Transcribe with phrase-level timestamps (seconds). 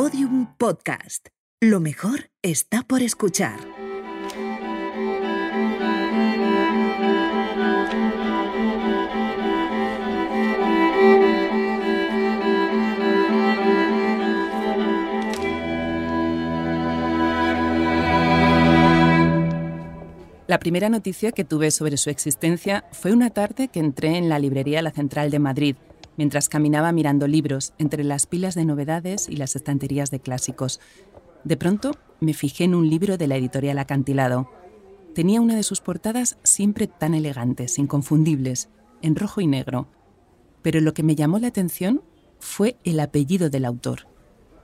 [0.00, 1.26] Podium Podcast.
[1.60, 3.58] Lo mejor está por escuchar.
[20.46, 24.38] La primera noticia que tuve sobre su existencia fue una tarde que entré en la
[24.38, 25.74] librería La Central de Madrid,
[26.18, 30.80] mientras caminaba mirando libros entre las pilas de novedades y las estanterías de clásicos.
[31.44, 34.50] De pronto me fijé en un libro de la editorial Acantilado.
[35.14, 38.68] Tenía una de sus portadas siempre tan elegantes, inconfundibles,
[39.00, 39.88] en rojo y negro.
[40.60, 42.02] Pero lo que me llamó la atención
[42.40, 44.08] fue el apellido del autor.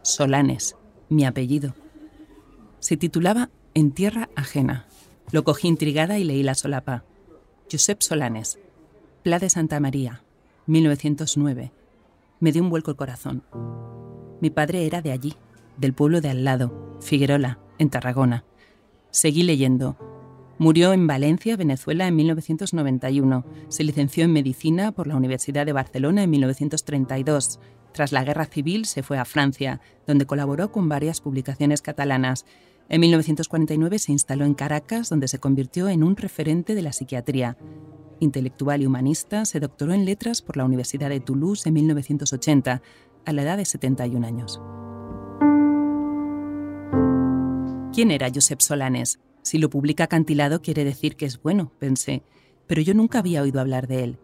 [0.03, 0.77] Solanes,
[1.09, 1.77] mi apellido.
[2.81, 4.87] Se titulaba En tierra ajena.
[5.31, 7.05] Lo cogí intrigada y leí la solapa.
[7.71, 8.59] Josep Solanes,
[9.23, 10.24] Pla de Santa María,
[10.67, 11.73] 1909.
[12.41, 13.43] Me dio un vuelco el corazón.
[14.41, 15.35] Mi padre era de allí,
[15.77, 18.45] del pueblo de al lado, Figuerola, en Tarragona.
[19.11, 19.97] Seguí leyendo.
[20.59, 23.45] Murió en Valencia, Venezuela, en 1991.
[23.69, 27.61] Se licenció en medicina por la Universidad de Barcelona en 1932.
[27.93, 32.45] Tras la Guerra Civil se fue a Francia, donde colaboró con varias publicaciones catalanas
[32.89, 37.57] en 1949 se instaló en Caracas, donde se convirtió en un referente de la psiquiatría.
[38.25, 42.83] Intelectual y humanista, se doctoró en letras por la Universidad de Toulouse en 1980,
[43.27, 44.61] a la edad de 71 años.
[47.93, 49.21] ¿Quién era Josep Solanes?
[49.43, 52.23] Si lo publica Acantilado quiere decir que es bueno, pensé,
[52.67, 54.19] pero yo nunca había oído hablar de él,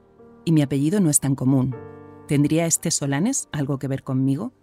[0.44, 1.76] y mi apellido no es tan común.
[2.26, 4.54] ¿Tendría este Solanes algo que ver conmigo?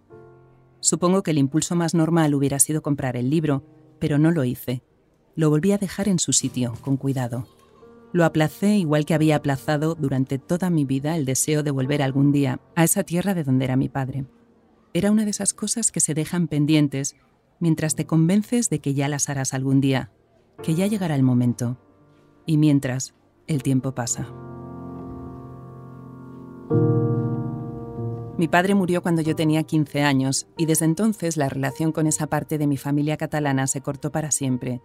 [0.80, 3.64] Supongo que el impulso más normal hubiera sido comprar el libro,
[4.00, 4.82] pero no lo hice.
[5.36, 7.46] Lo volví a dejar en su sitio, con cuidado.
[8.12, 12.32] Lo aplacé igual que había aplazado durante toda mi vida el deseo de volver algún
[12.32, 14.24] día a esa tierra de donde era mi padre.
[14.94, 17.16] Era una de esas cosas que se dejan pendientes
[17.60, 20.10] mientras te convences de que ya las harás algún día,
[20.62, 21.76] que ya llegará el momento,
[22.46, 23.14] y mientras
[23.46, 24.26] el tiempo pasa.
[28.38, 32.28] Mi padre murió cuando yo tenía 15 años y desde entonces la relación con esa
[32.28, 34.80] parte de mi familia catalana se cortó para siempre.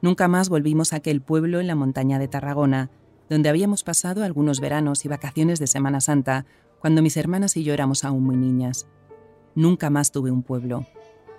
[0.00, 2.90] Nunca más volvimos a aquel pueblo en la montaña de Tarragona,
[3.28, 6.46] donde habíamos pasado algunos veranos y vacaciones de Semana Santa,
[6.80, 8.86] cuando mis hermanas y yo éramos aún muy niñas.
[9.54, 10.86] Nunca más tuve un pueblo.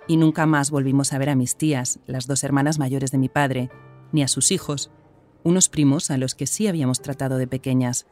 [0.06, 3.28] Y nunca más volvimos a ver a mis tías, las dos hermanas mayores de mi
[3.28, 3.70] padre,
[4.12, 4.90] ni a sus hijos,
[5.42, 8.06] unos primos a los que sí habíamos tratado de pequeñas.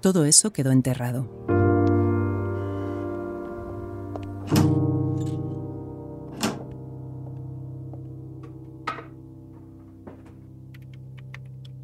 [0.00, 1.28] Todo eso quedó enterrado.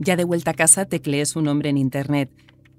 [0.05, 2.29] Ya de vuelta a casa tecleé su nombre en Internet.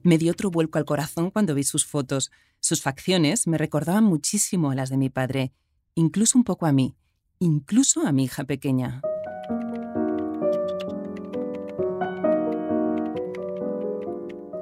[0.03, 2.31] Me dio otro vuelco al corazón cuando vi sus fotos.
[2.59, 5.53] Sus facciones me recordaban muchísimo a las de mi padre,
[5.95, 6.97] incluso un poco a mí,
[7.39, 9.01] incluso a mi hija pequeña.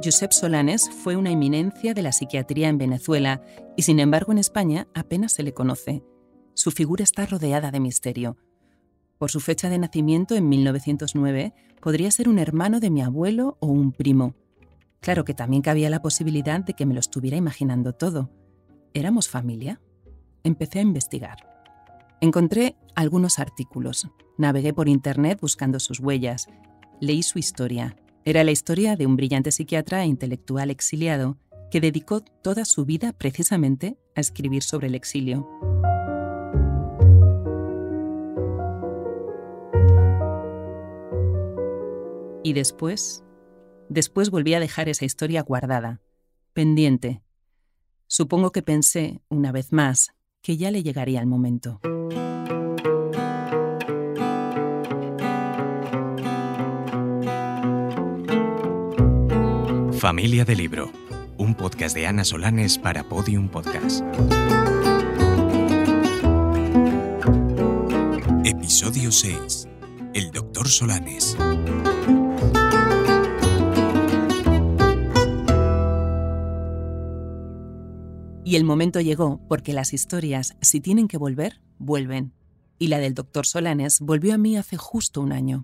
[0.03, 3.41] Josep Solanes fue una eminencia de la psiquiatría en Venezuela
[3.75, 6.03] y sin embargo en España apenas se le conoce.
[6.53, 8.38] Su figura está rodeada de misterio.
[9.21, 13.67] Por su fecha de nacimiento en 1909, podría ser un hermano de mi abuelo o
[13.67, 14.33] un primo.
[14.99, 18.31] Claro que también cabía la posibilidad de que me lo estuviera imaginando todo.
[18.95, 19.79] ¿Éramos familia?
[20.43, 21.37] Empecé a investigar.
[22.19, 24.07] Encontré algunos artículos.
[24.39, 26.47] Navegué por Internet buscando sus huellas.
[26.99, 27.95] Leí su historia.
[28.25, 31.37] Era la historia de un brillante psiquiatra e intelectual exiliado
[31.69, 35.47] que dedicó toda su vida precisamente a escribir sobre el exilio.
[42.51, 43.23] Y después,
[43.88, 46.01] después volví a dejar esa historia guardada,
[46.51, 47.22] pendiente.
[48.07, 51.79] Supongo que pensé, una vez más, que ya le llegaría el momento.
[59.94, 60.91] Familia de Libro,
[61.38, 64.03] un podcast de Ana Solanes para Podium Podcast.
[68.43, 69.70] Episodio 6.
[70.14, 71.37] El Doctor Solanes.
[78.51, 82.33] Y el momento llegó porque las historias, si tienen que volver, vuelven.
[82.79, 85.63] Y la del doctor Solanes volvió a mí hace justo un año.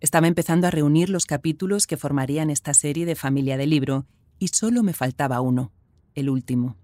[0.00, 4.06] Estaba empezando a reunir los capítulos que formarían esta serie de familia de libro
[4.38, 5.72] y solo me faltaba uno,
[6.14, 6.78] el último.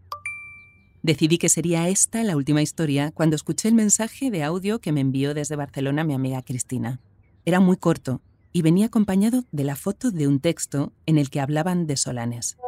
[1.02, 5.00] Decidí que sería esta la última historia cuando escuché el mensaje de audio que me
[5.00, 7.00] envió desde Barcelona mi amiga Cristina.
[7.46, 8.20] Era muy corto
[8.52, 12.58] y venía acompañado de la foto de un texto en el que hablaban de Solanes.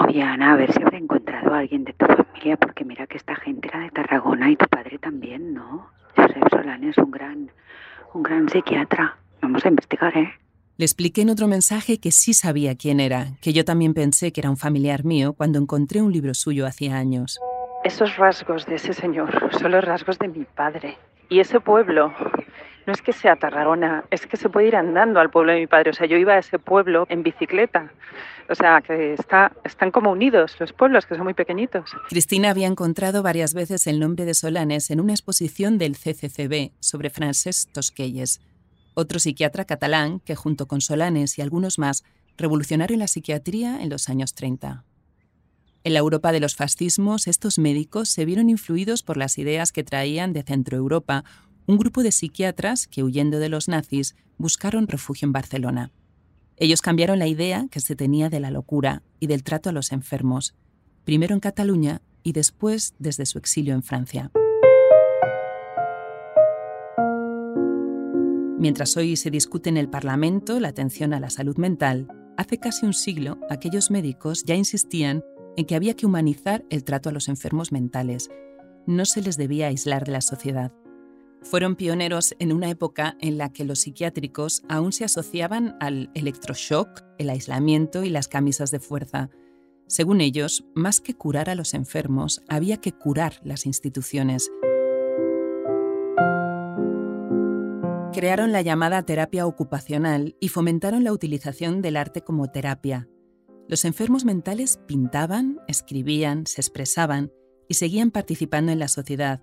[0.00, 1.23] Oye, Ana, a ver si encontrado
[1.54, 4.66] a alguien de tu familia, porque mira que esta gente era de Tarragona y tu
[4.66, 5.88] padre también, ¿no?
[6.16, 7.50] Josep Solán es un gran,
[8.12, 9.16] un gran psiquiatra.
[9.40, 10.32] Vamos a investigar, ¿eh?
[10.76, 14.40] Le expliqué en otro mensaje que sí sabía quién era, que yo también pensé que
[14.40, 17.38] era un familiar mío cuando encontré un libro suyo hacía años.
[17.84, 20.96] Esos rasgos de ese señor son los rasgos de mi padre.
[21.28, 22.12] Y ese pueblo,
[22.86, 25.66] no es que sea Tarragona, es que se puede ir andando al pueblo de mi
[25.66, 25.90] padre.
[25.90, 27.90] O sea, yo iba a ese pueblo en bicicleta.
[28.48, 31.90] O sea, que está, están como unidos los pueblos, que son muy pequeñitos.
[32.08, 37.08] Cristina había encontrado varias veces el nombre de Solanes en una exposición del CCCB sobre
[37.08, 38.40] Francesc Tosquelles,
[38.92, 42.04] otro psiquiatra catalán que junto con Solanes y algunos más
[42.36, 44.84] revolucionaron la psiquiatría en los años 30.
[45.84, 49.84] En la Europa de los fascismos, estos médicos se vieron influidos por las ideas que
[49.84, 51.24] traían de Centroeuropa
[51.66, 55.92] un grupo de psiquiatras que, huyendo de los nazis, buscaron refugio en Barcelona.
[56.56, 59.92] Ellos cambiaron la idea que se tenía de la locura y del trato a los
[59.92, 60.54] enfermos,
[61.04, 64.30] primero en Cataluña y después desde su exilio en Francia.
[68.58, 72.86] Mientras hoy se discute en el Parlamento la atención a la salud mental, hace casi
[72.86, 75.22] un siglo aquellos médicos ya insistían
[75.56, 78.30] en que había que humanizar el trato a los enfermos mentales.
[78.86, 80.72] No se les debía aislar de la sociedad.
[81.44, 87.02] Fueron pioneros en una época en la que los psiquiátricos aún se asociaban al electroshock,
[87.18, 89.28] el aislamiento y las camisas de fuerza.
[89.86, 94.50] Según ellos, más que curar a los enfermos, había que curar las instituciones.
[98.14, 103.06] Crearon la llamada terapia ocupacional y fomentaron la utilización del arte como terapia.
[103.68, 107.32] Los enfermos mentales pintaban, escribían, se expresaban
[107.68, 109.42] y seguían participando en la sociedad,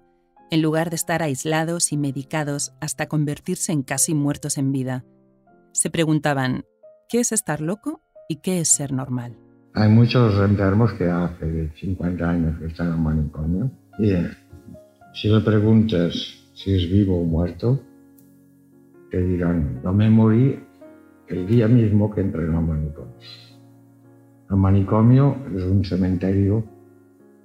[0.52, 5.06] en lugar de estar aislados y medicados hasta convertirse en casi muertos en vida.
[5.72, 6.66] Se preguntaban,
[7.08, 9.38] ¿qué es estar loco y qué es ser normal?
[9.74, 14.30] Hay muchos enfermos que hace 50 años que están en manicomio y eh,
[15.14, 16.14] si le preguntas
[16.54, 17.82] si es vivo o muerto,
[19.10, 20.60] te dirán, no me morí
[21.28, 23.16] el día mismo que entré en el manicomio.
[24.50, 26.66] El manicomio es un cementerio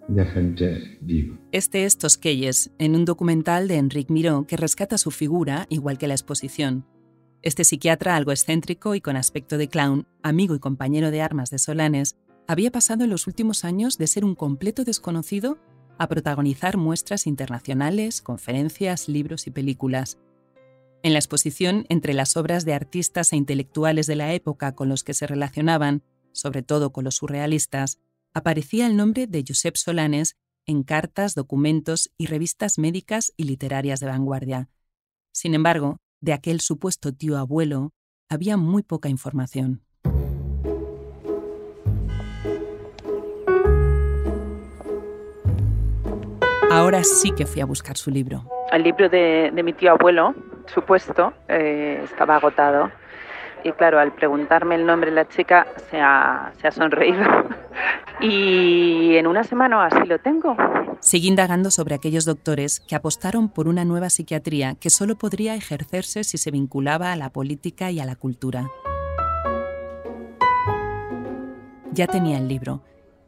[0.09, 1.37] de gente viva.
[1.57, 6.07] Este es Tosquelles, en un documental de Enrique Miró que rescata su figura, igual que
[6.07, 6.85] la exposición.
[7.41, 11.59] Este psiquiatra algo excéntrico y con aspecto de clown, amigo y compañero de armas de
[11.59, 15.57] Solanes, había pasado en los últimos años de ser un completo desconocido
[15.97, 20.19] a protagonizar muestras internacionales, conferencias, libros y películas.
[21.03, 25.05] En la exposición, entre las obras de artistas e intelectuales de la época con los
[25.05, 27.99] que se relacionaban, sobre todo con los surrealistas,
[28.35, 30.37] aparecía el nombre de Josep Solanes
[30.67, 34.69] en cartas, documentos y revistas médicas y literarias de vanguardia.
[35.33, 37.93] Sin embargo, de aquel supuesto tío abuelo
[38.29, 39.83] había muy poca información.
[46.71, 48.45] Ahora sí que fui a buscar su libro.
[48.71, 50.35] El libro de, mi tío abuelo,
[50.67, 52.91] supuesto, eh, estaba agotado.
[53.67, 57.25] Y claro, al preguntarme el nombre de la chica, se ha, se ha sonreído.
[58.21, 60.57] y en una semana así lo tengo.
[61.01, 66.23] Seguí indagando sobre aquellos doctores que apostaron por una nueva psiquiatría que solo podría ejercerse
[66.23, 68.71] si se vinculaba a la política y a la cultura.
[71.91, 72.85] Ya tenía el libro.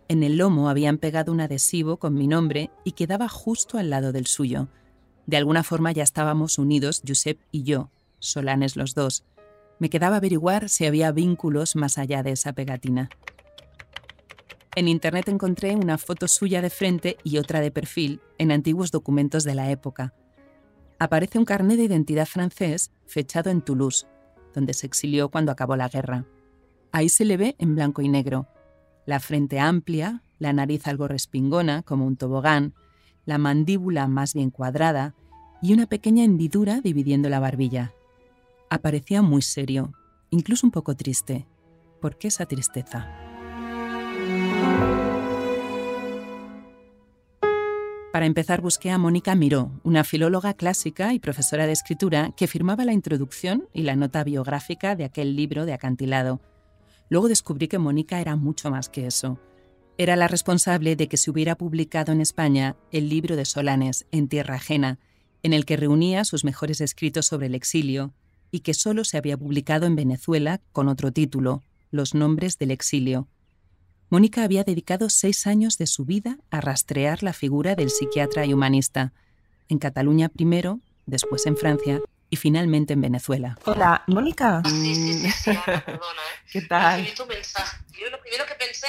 [0.06, 4.12] En el lomo habían pegado un adhesivo con mi nombre y quedaba justo al lado
[4.12, 4.69] del suyo.
[5.26, 7.90] De alguna forma ya estábamos unidos, Josep y yo,
[8.21, 9.25] Solanes los dos.
[9.78, 13.11] Me quedaba averiguar si había vínculos más allá de esa pegatina.
[14.75, 19.44] En Internet encontré una foto suya de frente y otra de perfil en antiguos documentos
[19.44, 20.14] de la época.
[20.99, 24.06] Aparece un carnet de identidad francés fechado en Toulouse,
[24.54, 26.25] donde se exilió cuando acabó la guerra.
[26.92, 28.47] Ahí se le ve en blanco y negro.
[29.06, 32.75] La frente amplia, la nariz algo respingona, como un tobogán,
[33.26, 35.14] la mandíbula más bien cuadrada
[35.61, 37.92] y una pequeña hendidura dividiendo la barbilla.
[38.70, 39.94] Aparecía muy serio,
[40.28, 41.46] incluso un poco triste.
[42.02, 43.08] ¿Por qué esa tristeza?
[48.12, 52.84] Para empezar busqué a Mónica Miró, una filóloga clásica y profesora de escritura que firmaba
[52.84, 56.40] la introducción y la nota biográfica de aquel libro de acantilado.
[57.08, 59.38] Luego descubrí que Mónica era mucho más que eso.
[59.96, 64.28] Era la responsable de que se hubiera publicado en España el libro de Solanes, En
[64.28, 64.98] Tierra Ajena,
[65.42, 68.12] en el que reunía sus mejores escritos sobre el exilio
[68.50, 73.28] y que solo se había publicado en Venezuela con otro título, Los nombres del exilio.
[74.11, 78.55] Mónica había dedicado seis años de su vida a rastrear la figura del psiquiatra y
[78.55, 79.12] humanista,
[79.69, 82.00] en Cataluña primero, después en Francia
[82.31, 83.59] y finalmente en Venezuela.
[83.64, 84.62] Hola, Mónica.
[84.67, 85.99] Sí, sí, sí, sí perdona.
[85.99, 86.49] ¿eh?
[86.52, 87.00] ¿Qué tal?
[87.00, 87.76] Recibí tu mensaje.
[88.00, 88.87] Yo lo primero que pensé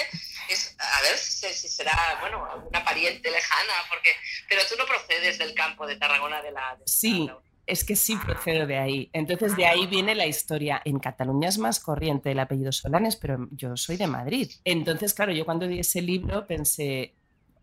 [0.49, 4.09] es, a ver si, si será, bueno, alguna pariente lejana, porque,
[4.47, 6.75] pero tú no procedes del campo de Tarragona de la...
[6.77, 9.09] De Sí, la- es que sí procedo de ahí.
[9.13, 10.81] Entonces de ahí viene la historia.
[10.85, 14.51] En Cataluña es más corriente el apellido Solanes, pero yo soy de Madrid.
[14.63, 17.15] Entonces, claro, yo cuando di ese libro pensé,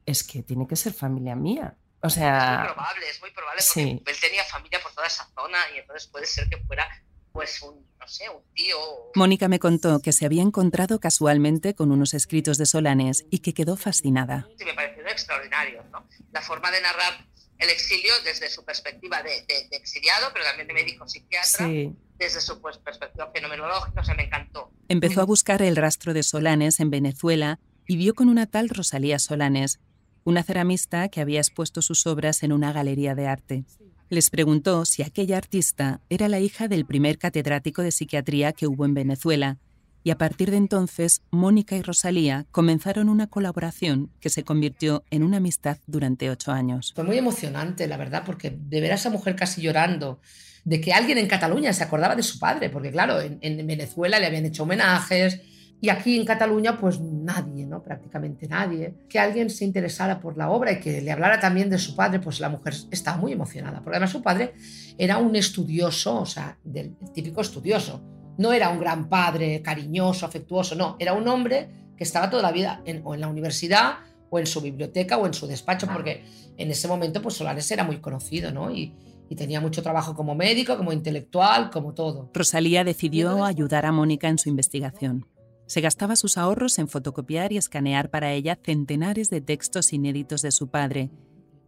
[0.05, 1.75] es que tiene que ser familia mía.
[2.03, 3.95] O Es muy sea, probable, es muy probable, sí.
[3.97, 6.87] porque él tenía familia por toda esa zona y entonces puede ser que fuera,
[7.33, 8.77] pues, un, no sé, un tío.
[9.15, 13.55] Mónica me contó que se había encontrado casualmente con unos escritos de Solanes y que
[13.55, 14.47] quedó fascinada.
[14.59, 16.07] Sí, me parecieron extraordinarios, ¿no?
[16.33, 17.27] La forma de narrar
[17.59, 21.93] el exilio desde su perspectiva de, de- de exiliado, pero también de médico psiquiatra, sí.
[22.19, 24.71] desde su pues, perspectiva fenomenológica, o sea, me encantó.
[24.89, 29.19] Empezó a buscar el rastro de Solanes en Venezuela y vio con una tal Rosalía
[29.19, 29.81] Solanes,
[30.25, 33.65] una ceramista que había expuesto sus obras en una galería de arte.
[34.09, 38.85] Les preguntó si aquella artista era la hija del primer catedrático de psiquiatría que hubo
[38.85, 39.59] en Venezuela,
[40.07, 45.25] y a partir de entonces Mónica y Rosalía comenzaron una colaboración que se convirtió en
[45.25, 46.93] una amistad durante ocho años.
[46.95, 50.21] Fue muy emocionante, la verdad, porque de ver a esa mujer casi llorando,
[50.63, 54.21] de que alguien en Cataluña se acordaba de su padre, porque claro, en, en Venezuela
[54.21, 55.41] le habían hecho homenajes
[55.81, 57.83] y aquí en Cataluña pues nadie, ¿no?
[57.83, 58.95] Prácticamente nadie.
[59.09, 62.21] Que alguien se interesara por la obra y que le hablara también de su padre,
[62.21, 64.55] pues la mujer estaba muy emocionada, porque además su padre
[64.99, 68.16] era un estudioso, o sea, del el típico estudioso.
[68.39, 72.53] No era un gran padre cariñoso, afectuoso, no, era un hombre que estaba toda la
[72.53, 76.25] vida en, o en la universidad o en su biblioteca o en su despacho, porque
[76.57, 78.71] en ese momento pues Solares era muy conocido, ¿no?
[78.71, 78.95] Y,
[79.29, 82.31] y tenía mucho trabajo como médico, como intelectual, como todo.
[82.33, 85.27] Rosalía decidió ayudar a Mónica en su investigación.
[85.67, 90.53] Se gastaba sus ahorros en fotocopiar y escanear para ella centenares de textos inéditos de
[90.53, 91.11] su padre.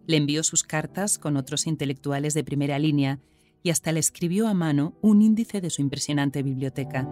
[0.07, 3.19] Le envió sus cartas con otros intelectuales de primera línea
[3.63, 7.09] y hasta le escribió a mano un índice de su impresionante biblioteca.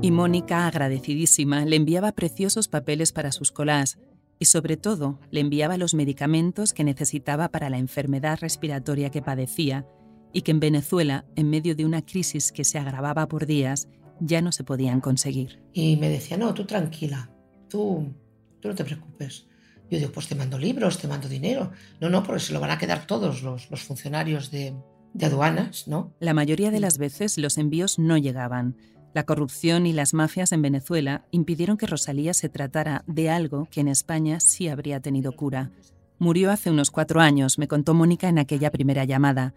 [0.00, 3.98] Y Mónica, agradecidísima, le enviaba preciosos papeles para sus collages
[4.40, 9.86] y sobre todo le enviaba los medicamentos que necesitaba para la enfermedad respiratoria que padecía
[10.32, 13.88] y que en Venezuela, en medio de una crisis que se agravaba por días,
[14.18, 15.62] ya no se podían conseguir.
[15.72, 17.30] Y me decía, no, tú tranquila,
[17.68, 18.12] tú,
[18.58, 19.46] tú no te preocupes.
[19.92, 21.70] Yo digo, pues te mando libros, te mando dinero.
[22.00, 24.74] No, no, porque se lo van a quedar todos los, los funcionarios de,
[25.12, 26.14] de aduanas, ¿no?
[26.18, 28.74] La mayoría de las veces los envíos no llegaban.
[29.12, 33.80] La corrupción y las mafias en Venezuela impidieron que Rosalía se tratara de algo que
[33.80, 35.72] en España sí habría tenido cura.
[36.18, 39.52] Murió hace unos cuatro años, me contó Mónica en aquella primera llamada,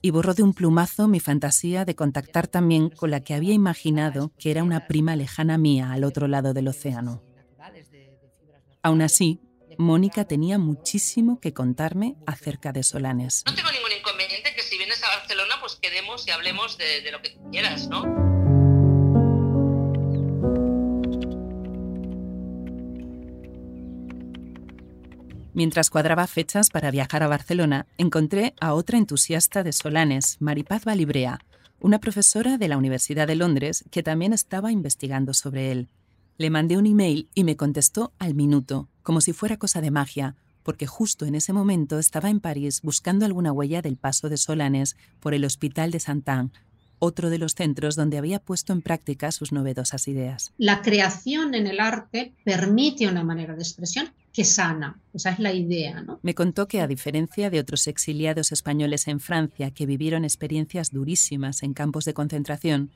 [0.00, 4.32] y borró de un plumazo mi fantasía de contactar también con la que había imaginado
[4.38, 7.22] que era una prima lejana mía al otro lado del océano.
[8.82, 9.40] Aún así,
[9.78, 13.42] Mónica tenía muchísimo que contarme acerca de Solanes.
[13.46, 17.12] No tengo ningún inconveniente que si vienes a Barcelona, pues quedemos y hablemos de, de
[17.12, 18.24] lo que quieras, ¿no?
[25.54, 31.38] Mientras cuadraba fechas para viajar a Barcelona, encontré a otra entusiasta de Solanes, Maripaz Balibrea,
[31.78, 35.88] una profesora de la Universidad de Londres que también estaba investigando sobre él.
[36.36, 40.34] Le mandé un email y me contestó al minuto, como si fuera cosa de magia,
[40.64, 44.96] porque justo en ese momento estaba en París buscando alguna huella del paso de Solanes
[45.20, 46.50] por el Hospital de Saint-Anne,
[46.98, 50.52] otro de los centros donde había puesto en práctica sus novedosas ideas.
[50.58, 55.00] La creación en el arte permite una manera de expresión que sana.
[55.12, 56.18] Esa es la idea, ¿no?
[56.22, 61.62] Me contó que, a diferencia de otros exiliados españoles en Francia que vivieron experiencias durísimas
[61.62, 62.90] en campos de concentración,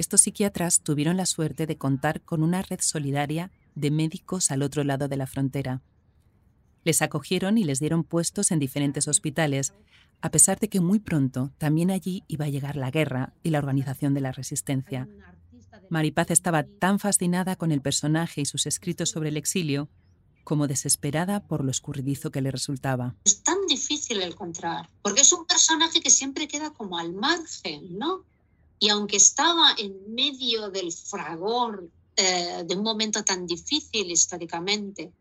[0.00, 4.82] estos psiquiatras tuvieron la suerte de contar con una red solidaria de médicos al otro
[4.82, 5.82] lado de la frontera.
[6.84, 9.74] Les acogieron y les dieron puestos en diferentes hospitales,
[10.22, 13.58] a pesar de que muy pronto también allí iba a llegar la guerra y la
[13.58, 15.06] organización de la resistencia.
[15.90, 19.90] Maripaz estaba tan fascinada con el personaje y sus escritos sobre el exilio
[20.44, 23.14] como desesperada por lo escurridizo que le resultaba.
[23.24, 28.24] Es tan difícil encontrar, porque es un personaje que siempre queda como al margen, ¿no?
[28.80, 35.12] Y aunque estaba en medio del fragor eh, de un momento tan difícil históricamente,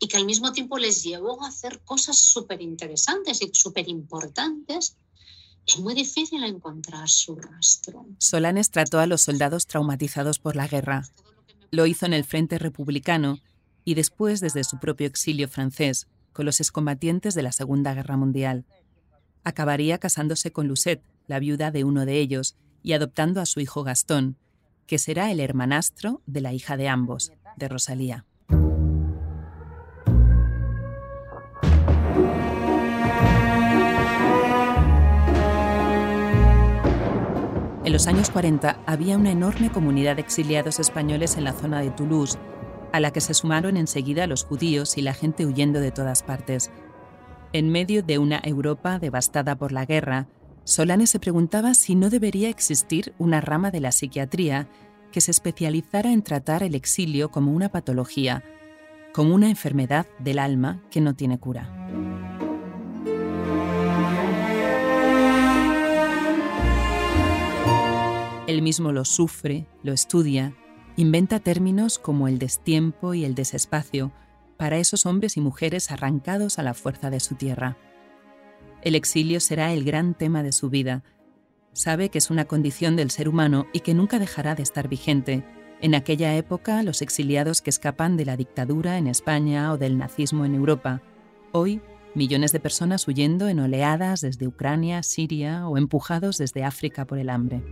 [0.00, 4.96] y que al mismo tiempo les llevó a hacer cosas súper interesantes y súper importantes,
[5.66, 8.06] es muy difícil encontrar su rastro.
[8.18, 11.06] Solanes trató a los soldados traumatizados por la guerra.
[11.70, 13.38] Lo hizo en el Frente Republicano
[13.84, 18.64] y después desde su propio exilio francés, con los excombatientes de la Segunda Guerra Mundial.
[19.44, 23.82] Acabaría casándose con Lucette, la viuda de uno de ellos, y adoptando a su hijo
[23.84, 24.36] Gastón,
[24.86, 28.26] que será el hermanastro de la hija de ambos, de Rosalía.
[37.84, 41.90] En los años 40 había una enorme comunidad de exiliados españoles en la zona de
[41.90, 42.38] Toulouse,
[42.92, 46.70] a la que se sumaron enseguida los judíos y la gente huyendo de todas partes.
[47.52, 50.28] En medio de una Europa devastada por la guerra,
[50.64, 54.68] Solanes se preguntaba si no debería existir una rama de la psiquiatría
[55.10, 58.44] que se especializara en tratar el exilio como una patología,
[59.12, 61.68] como una enfermedad del alma que no tiene cura.
[68.46, 70.54] Él mismo lo sufre, lo estudia,
[70.96, 74.12] inventa términos como el destiempo y el desespacio
[74.56, 77.76] para esos hombres y mujeres arrancados a la fuerza de su tierra.
[78.82, 81.04] El exilio será el gran tema de su vida.
[81.72, 85.44] Sabe que es una condición del ser humano y que nunca dejará de estar vigente.
[85.80, 90.44] En aquella época, los exiliados que escapan de la dictadura en España o del nazismo
[90.44, 91.00] en Europa.
[91.52, 91.80] Hoy,
[92.14, 97.30] millones de personas huyendo en oleadas desde Ucrania, Siria o empujados desde África por el
[97.30, 97.62] hambre.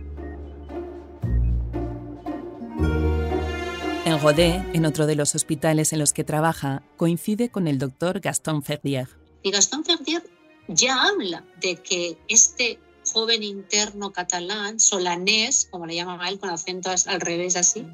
[4.05, 8.21] En Rodé, en otro de los hospitales en los que trabaja, coincide con el doctor
[8.21, 9.09] Gaston Ferdier.
[9.43, 10.23] Y Gaston Ferdier
[10.67, 12.79] ya habla de que este
[13.11, 17.85] joven interno catalán, solanés, como le llamaba él, con acento al revés así,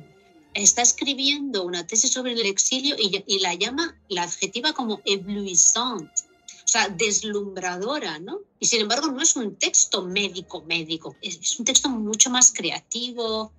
[0.53, 6.24] está escribiendo una tesis sobre el exilio y, la llama, la adjetiva como éblouissante,
[6.63, 8.39] o sea, deslumbradora, ¿no?
[8.59, 13.53] Y sin embargo no es un texto médico médico, es un texto mucho más creativo,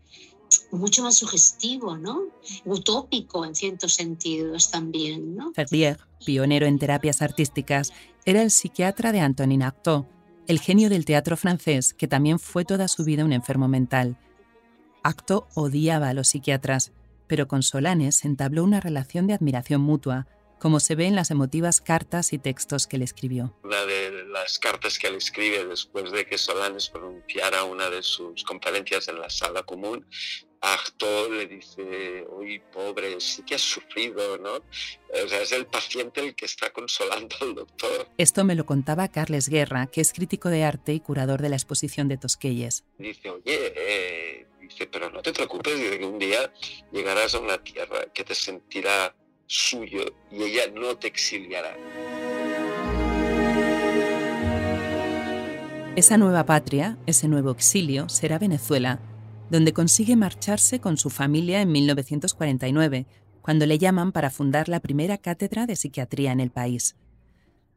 [0.71, 2.23] mucho más sugestivo, ¿no?
[2.65, 5.53] Utópico en ciertos sentidos también, ¿no?
[5.55, 7.93] Ferdier, pionero en terapias artísticas,
[8.25, 10.05] era el psiquiatra de Antonin Artaud,
[10.47, 14.17] el genio del teatro francés que también fue toda su vida un enfermo mental.
[15.03, 16.93] Artaud odiaba a los psiquiatras,
[17.27, 20.27] pero con Solanes entabló una relación de admiración mutua,
[20.59, 23.55] como se ve en las emotivas cartas y textos que le escribió.
[23.63, 28.45] Una de las cartas que le escribe después de que Solanes pronunciara una de sus
[28.45, 30.07] conferencias en la sala común,
[30.61, 34.55] Artaud le dice, uy, pobre, sí que has sufrido, ¿no?
[34.55, 38.09] O sea, es el paciente el que está consolando al doctor.
[38.19, 41.57] Esto me lo contaba Carles Guerra, que es crítico de arte y curador de la
[41.57, 42.85] exposición de Tosquelles.
[42.99, 46.53] Dice, oye, eh, dice, pero no te preocupes, dice que un día
[46.93, 49.15] llegarás a una tierra que te sentirá
[49.49, 51.75] suyo y ella no te exiliará.
[55.97, 59.01] Esa nueva patria, ese nuevo exilio, será Venezuela,
[59.51, 63.07] donde consigue marcharse con su familia en 1949,
[63.43, 66.95] cuando le llaman para fundar la primera cátedra de psiquiatría en el país.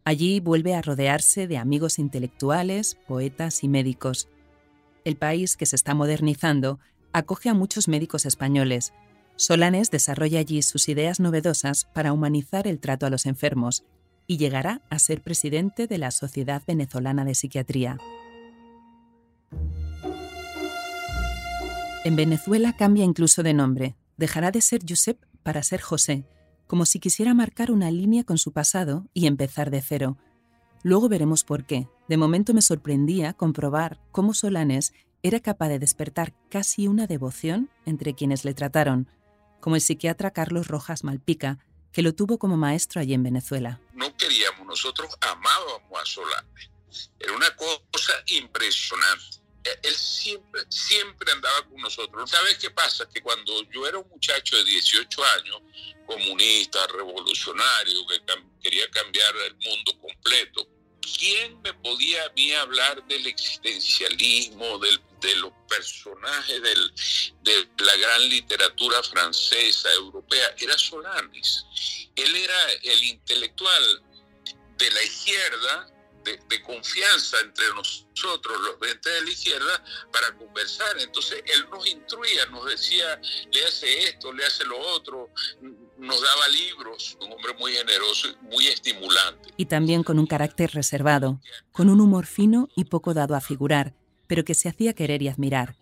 [0.03, 4.27] Allí vuelve a rodearse de amigos intelectuales, poetas y médicos.
[5.05, 6.79] El país, que se está modernizando,
[7.13, 8.93] acoge a muchos médicos españoles,
[9.41, 13.83] Solanes desarrolla allí sus ideas novedosas para humanizar el trato a los enfermos
[14.27, 17.97] y llegará a ser presidente de la Sociedad Venezolana de Psiquiatría.
[22.03, 23.95] En Venezuela cambia incluso de nombre.
[24.15, 26.23] Dejará de ser Josep para ser José,
[26.67, 30.17] como si quisiera marcar una línea con su pasado y empezar de cero.
[30.83, 31.87] Luego veremos por qué.
[32.07, 38.13] De momento me sorprendía comprobar cómo Solanes era capaz de despertar casi una devoción entre
[38.13, 39.07] quienes le trataron,
[39.61, 41.59] como el psiquiatra Carlos Rojas Malpica,
[41.93, 43.79] que lo tuvo como maestro allí en Venezuela.
[43.93, 46.71] No queríamos, nosotros amábamos a Solane.
[47.19, 49.41] Era una cosa impresionante.
[49.63, 52.29] E-, él siempre, siempre andaba con nosotros.
[52.29, 53.07] ¿Sabes qué pasa?
[53.09, 55.61] Que cuando yo era un muchacho de 18 años,
[56.05, 58.21] comunista, revolucionario, que
[58.61, 60.67] quería cambiar el mundo completo,
[61.17, 64.79] ¿quién me podía a mí hablar del existencialismo,
[65.21, 70.55] de los personajes de la gran literatura francesa, europea?
[70.57, 71.65] Era Solanes.
[72.15, 74.03] Él era el intelectual
[74.77, 75.91] de la izquierda
[76.23, 80.97] de, confianza entre nosotros, los gente de la izquierda, para conversar.
[80.99, 83.19] Entonces él nos instruía, nos decía,
[83.51, 85.29] le hace esto, le hace lo otro,
[85.97, 89.49] nos daba libros, un hombre muy generoso y muy estimulante.
[89.57, 91.39] Y también con un carácter reservado,
[91.71, 93.93] con un humor fino y poco dado a figurar,
[94.31, 95.75] pero que se hacía querer y admirar.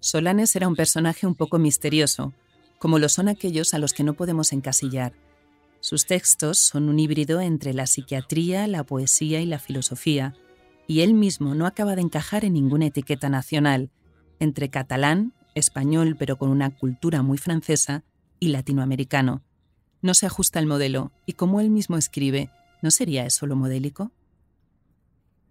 [0.00, 2.34] Solanes era un personaje un poco misterioso,
[2.78, 5.14] como lo son aquellos a los que no podemos encasillar
[5.80, 10.34] sus textos son un híbrido entre la psiquiatría, la poesía y la filosofía,
[10.86, 13.90] y él mismo no acaba de encajar en ninguna etiqueta nacional,
[14.40, 18.04] entre catalán, español pero con una cultura muy francesa,
[18.38, 19.42] y latinoamericano.
[20.02, 22.50] No se ajusta al modelo, y como él mismo escribe,
[22.82, 24.12] ¿no sería eso lo modélico?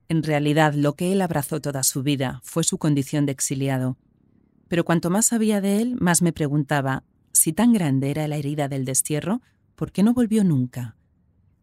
[0.10, 3.96] En realidad, lo que él abrazó toda su vida fue su condición de exiliado.
[4.68, 8.68] Pero cuanto más sabía de él, más me preguntaba si tan grande era la herida
[8.68, 9.42] del destierro
[9.76, 10.98] ¿por qué no volvió nunca?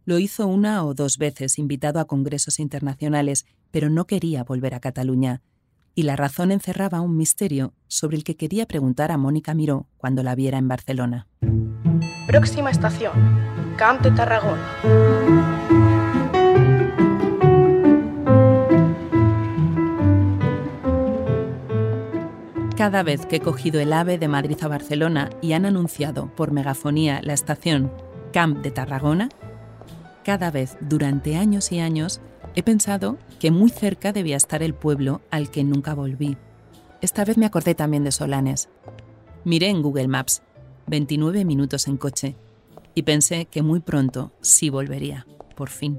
[0.07, 4.81] Lo hizo una o dos veces invitado a congresos internacionales, pero no quería volver a
[4.81, 5.43] Cataluña.
[5.99, 10.23] y la razón encerraba un misterio sobre el que quería preguntar a Mónica Miró cuando
[10.23, 11.27] la viera en Barcelona.
[12.27, 13.15] Próxima estación,
[13.79, 15.56] Camp de Tarragona.
[22.77, 26.53] Cada vez que he cogido el AVE de Madrid a Barcelona y han anunciado por
[26.53, 27.91] megafonía la estación
[28.35, 29.31] Camp de Tarragona,
[30.25, 32.21] cada vez durante años y años
[32.55, 36.37] he pensado que muy cerca debía estar el pueblo al que nunca volví.
[37.01, 38.69] Esta vez me acordé también de Solanes.
[39.45, 40.43] Miré en Google Maps,
[40.87, 42.37] 29 minutos en coche,
[42.95, 45.99] y pensé que muy pronto sí volvería, por fin.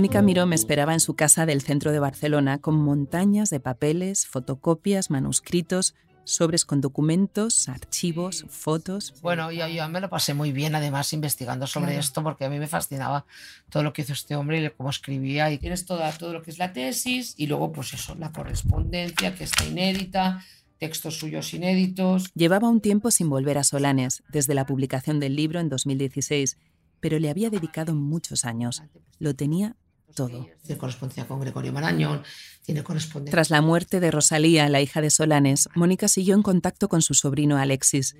[0.00, 4.26] Mónica Miró me esperaba en su casa del centro de Barcelona con montañas de papeles,
[4.26, 9.12] fotocopias, manuscritos, sobres con documentos, archivos, fotos.
[9.20, 12.00] Bueno, yo, yo me lo pasé muy bien, además, investigando sobre Claro.
[12.00, 13.26] esto, porque a mí me fascinaba
[13.68, 15.52] todo lo que hizo este hombre y cómo escribía.
[15.52, 19.34] Y tienes toda, todo lo que es la tesis y luego, pues eso, la correspondencia
[19.34, 20.42] que está inédita,
[20.78, 22.30] textos suyos inéditos.
[22.34, 26.56] Llevaba un tiempo sin volver a Solanes, desde la publicación del libro en 2016,
[27.00, 28.82] pero le había dedicado muchos años.
[29.18, 29.76] Lo tenía
[30.10, 30.46] todo.
[30.62, 32.22] Tiene correspondencia con Gregorio Marañón,
[32.64, 33.32] tiene correspondencia.
[33.32, 37.14] Tras la muerte de Rosalía, la hija de Solanes, Mónica siguió en contacto con su
[37.14, 38.16] sobrino Alexis,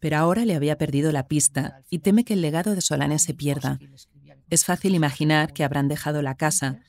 [0.00, 3.34] pero ahora le había perdido la pista y teme que el legado de Solanes se
[3.34, 3.78] pierda.
[4.50, 6.80] Es fácil imaginar que habrán dejado la casa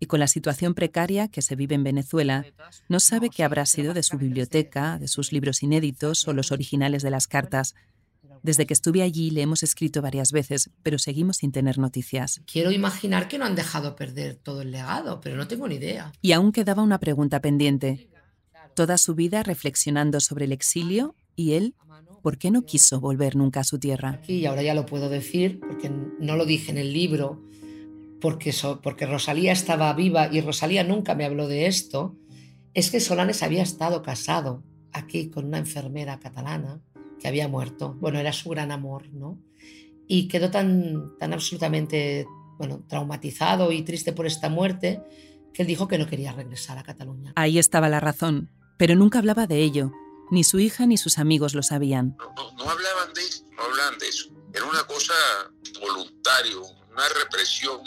[0.00, 2.44] y con la situación precaria que se vive en Venezuela,
[2.88, 7.02] no sabe qué habrá sido de su biblioteca, de sus libros inéditos o los originales
[7.02, 7.74] de las cartas.
[8.44, 12.42] Desde que estuve allí le hemos escrito varias veces, pero seguimos sin tener noticias.
[12.46, 16.12] Quiero imaginar que no han dejado perder todo el legado, pero no tengo ni idea.
[16.20, 18.10] Y aún quedaba una pregunta pendiente.
[18.76, 21.74] Toda su vida reflexionando sobre el exilio y él,
[22.22, 24.20] ¿por qué no quiso volver nunca a su tierra?
[24.28, 27.42] Y ahora ya lo puedo decir, porque no lo dije en el libro,
[28.20, 32.14] porque, so- porque Rosalía estaba viva y Rosalía nunca me habló de esto,
[32.74, 36.82] es que Solanes había estado casado aquí con una enfermera catalana
[37.24, 37.94] que había muerto.
[37.94, 39.38] Bueno, era su gran amor, ¿no?
[40.06, 42.26] Y quedó tan, tan absolutamente
[42.58, 45.00] bueno, traumatizado y triste por esta muerte
[45.54, 47.32] que él dijo que no quería regresar a Cataluña.
[47.34, 49.90] Ahí estaba la razón, pero nunca hablaba de ello.
[50.30, 52.14] Ni su hija ni sus amigos lo sabían.
[52.18, 54.28] No, no hablaban de eso, no hablaban de eso.
[54.52, 55.14] Era una cosa
[55.80, 57.80] voluntaria, una represión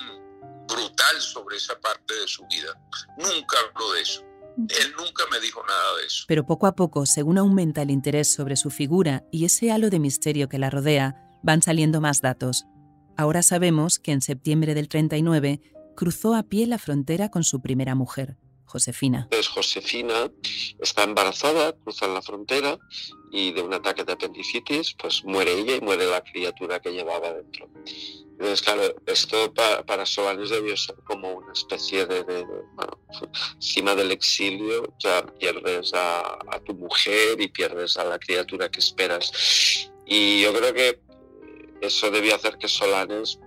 [0.67, 2.73] brutal sobre esa parte de su vida.
[3.19, 4.26] Nunca habló de eso.
[4.57, 6.25] Él nunca me dijo nada de eso.
[6.27, 9.99] Pero poco a poco, según aumenta el interés sobre su figura y ese halo de
[9.99, 12.65] misterio que la rodea, van saliendo más datos.
[13.15, 15.61] Ahora sabemos que en septiembre del 39
[15.95, 19.21] cruzó a pie la frontera con su primera mujer, Josefina.
[19.23, 20.31] Entonces Josefina
[20.79, 22.77] está embarazada, cruzan la frontera
[23.31, 27.33] y de un ataque de apendicitis, pues muere ella y muere la criatura que llevaba
[27.33, 27.67] dentro.
[28.39, 32.99] Entonces, claro, esto pa- para Solanes debió ser como una especie de, de- de, bueno,
[33.55, 38.79] encima del exilio, ya pierdes a, a tu mujer y pierdes a la criatura que
[38.79, 39.89] esperas.
[40.05, 41.01] Y yo creo que
[41.81, 43.39] eso debió hacer que Solanes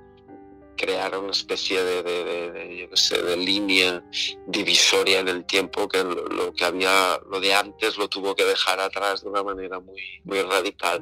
[0.76, 4.02] creara una especie de, sé, de línea
[4.46, 8.44] divisoria en el tiempo que lo, lo que había, lo de antes lo tuvo que
[8.44, 11.00] dejar atrás de una manera muy, muy radical.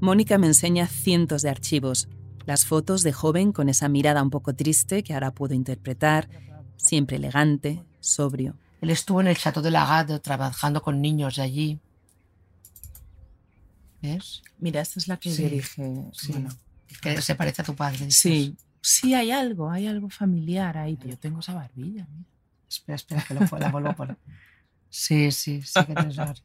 [0.00, 2.08] Mónica me enseña cientos de archivos,
[2.46, 6.30] las fotos de joven con esa mirada un poco triste que ahora puedo interpretar,
[6.76, 8.56] siempre elegante, sobrio.
[8.80, 11.78] Él estuvo en el Chateau de la Garde trabajando con niños de allí.
[14.00, 14.42] ¿Ves?
[14.58, 15.92] Mira, esta es la que Sí, dije.
[16.12, 16.32] sí.
[16.32, 16.50] Bueno,
[17.02, 18.10] Que se parece a tu padre.
[18.10, 20.96] sí, sí, hay algo, hay algo familiar ahí.
[21.04, 22.06] Yo tengo esa barbilla.
[22.10, 22.28] mira.
[22.68, 24.16] Espera, espera, que lo, la vuelvo a poner.
[24.90, 26.42] Sí, sí, sí que tienes.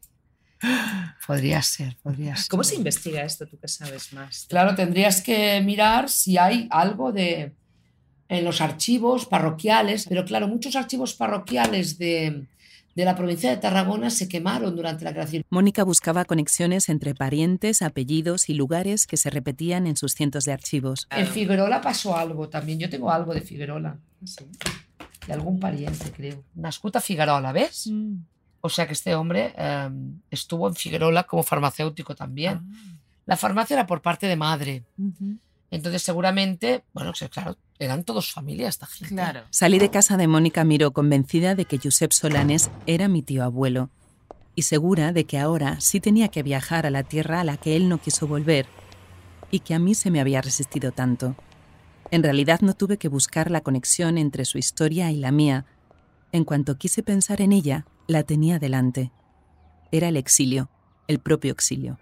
[1.26, 2.48] Podría ser, podría ser.
[2.48, 3.46] ¿Cómo se investiga esto?
[3.46, 4.46] Tú que sabes más.
[4.48, 7.54] Claro, tendrías que mirar si hay algo de
[8.34, 12.46] en los archivos parroquiales, pero claro, muchos archivos parroquiales de,
[12.94, 15.44] de la provincia de Tarragona se quemaron durante la creación.
[15.50, 20.52] Mónica buscaba conexiones entre parientes, apellidos y lugares que se repetían en sus cientos de
[20.52, 21.06] archivos.
[21.10, 22.78] En Figuerola pasó algo también.
[22.78, 23.98] Yo tengo algo de Figuerola.
[25.26, 26.44] De algún pariente, creo.
[26.54, 27.90] Nascut a Figuerola, ¿ves?
[28.60, 29.90] O sea que este hombre eh,
[30.30, 32.62] estuvo en Figuerola como farmacéutico también.
[33.26, 34.84] La farmacia era por parte de madre.
[35.74, 39.12] Entonces, seguramente, bueno, claro, eran todos familia esta gente.
[39.12, 39.42] Claro.
[39.50, 43.90] Salí de casa de Mónica Miró convencida de que Josep Solanes era mi tío abuelo
[44.54, 47.74] y segura de que ahora sí tenía que viajar a la tierra a la que
[47.74, 48.66] él no quiso volver
[49.50, 51.34] y que a mí se me había resistido tanto.
[52.12, 55.66] En realidad no tuve que buscar la conexión entre su historia y la mía.
[56.30, 59.10] En cuanto quise pensar en ella, la tenía delante.
[59.90, 60.70] Era el exilio,
[61.08, 61.98] el propio exilio.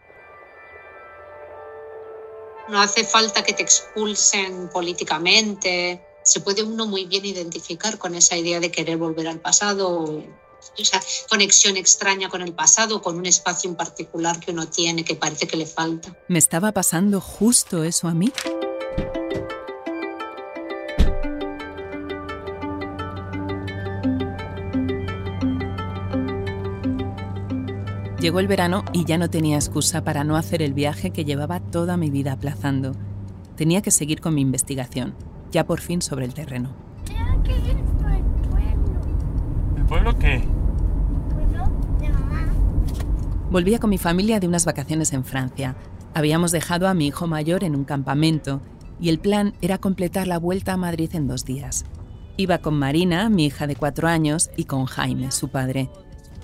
[2.73, 6.01] No hace falta que te expulsen políticamente.
[6.23, 10.25] Se puede uno muy bien identificar con esa idea de querer volver al pasado,
[10.79, 15.15] esa conexión extraña con el pasado, con un espacio en particular que uno tiene que
[15.15, 16.17] parece que le falta.
[16.29, 18.33] ¿Me estaba pasando justo eso a mí?
[28.23, 31.59] Llegó el verano y ya no tenía excusa para no hacer el viaje que llevaba
[31.59, 32.93] toda mi vida aplazando.
[33.57, 35.17] Tenía que seguir con mi investigación,
[35.51, 36.73] ya por fin sobre el terreno.
[39.77, 40.45] ¿El pueblo qué?
[43.51, 45.75] Volvía con mi familia de unas vacaciones en Francia.
[46.15, 48.63] Habíamos dejado a mi hijo mayor en un campamento
[49.01, 51.85] y el plan era completar la vuelta a Madrid en dos días.
[52.37, 55.91] Iba con Marina, mi hija de cuatro años, y con Jaime, su padre.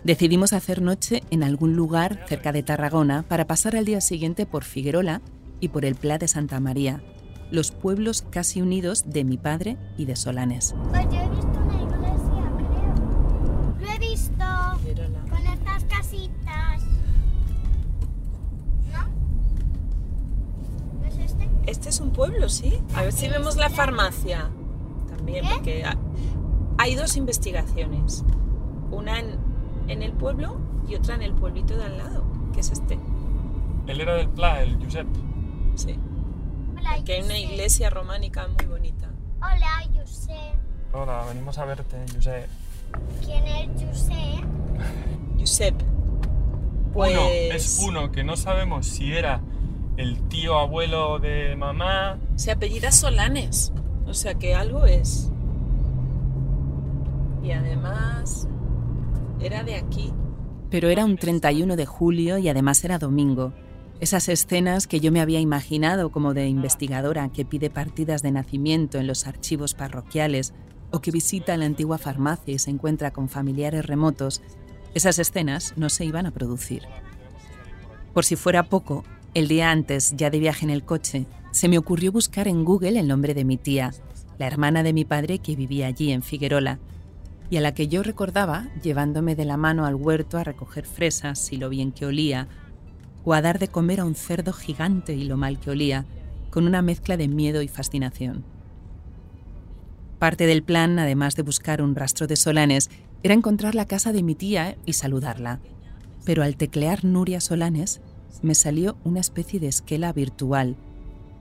[0.08, 4.64] Decidimos hacer noche en algún lugar cerca de Tarragona para pasar al día siguiente por
[4.64, 5.20] Figuerola
[5.60, 7.02] y por el Pla de Santa María,
[7.50, 10.74] los pueblos casi unidos de mi padre y de Solanes.
[10.88, 13.76] Pues yo he visto una iglesia, creo.
[13.80, 14.44] Lo he visto
[15.28, 16.82] con estas casitas.
[18.90, 19.08] ¿No?
[21.02, 21.48] ¿No es este?
[21.66, 22.80] Este es un pueblo, sí.
[22.94, 24.48] A ver si vemos la farmacia.
[25.14, 25.98] También, porque ha-
[26.78, 28.24] hay dos investigaciones.
[28.90, 29.37] Una en,
[29.88, 32.98] en el pueblo y otra en el pueblito de al lado, que es este.
[33.86, 35.06] Él era del Pla, el Josep.
[35.74, 35.98] Sí.
[36.78, 39.08] Hola, Que hay una iglesia románica muy bonita.
[39.38, 40.54] Hola, Josep.
[40.92, 42.48] Hola, venimos a verte, Josep.
[43.24, 44.44] ¿Quién es Josep?
[45.38, 45.74] Josep.
[46.94, 47.54] Uno, Pues.
[47.54, 49.40] es uno que no sabemos si era
[49.96, 52.18] el tío abuelo de mamá.
[52.36, 53.72] Se apellida Solanes.
[54.06, 55.30] O sea que algo es.
[57.42, 58.48] Y además.
[59.40, 60.12] Era de aquí.
[60.70, 63.52] Pero era un 31 de julio y además era domingo.
[64.00, 68.98] Esas escenas que yo me había imaginado como de investigadora que pide partidas de nacimiento
[68.98, 70.54] en los archivos parroquiales
[70.90, 74.42] o que visita la antigua farmacia y se encuentra con familiares remotos,
[74.94, 76.82] esas escenas no se iban a producir.
[78.14, 81.78] Por si fuera poco, el día antes, ya de viaje en el coche, se me
[81.78, 83.92] ocurrió buscar en Google el nombre de mi tía,
[84.38, 86.78] la hermana de mi padre que vivía allí en Figuerola,
[87.50, 91.52] y a la que yo recordaba llevándome de la mano al huerto a recoger fresas
[91.52, 92.48] y lo bien que olía,
[93.24, 96.04] o a dar de comer a un cerdo gigante y lo mal que olía,
[96.50, 98.44] con una mezcla de miedo y fascinación.
[100.18, 102.90] Parte del plan, además de buscar un rastro de Solanes,
[103.22, 105.60] era encontrar la casa de mi tía y saludarla.
[106.24, 108.00] Pero al teclear Nuria Solanes,
[108.42, 110.76] me salió una especie de esquela virtual,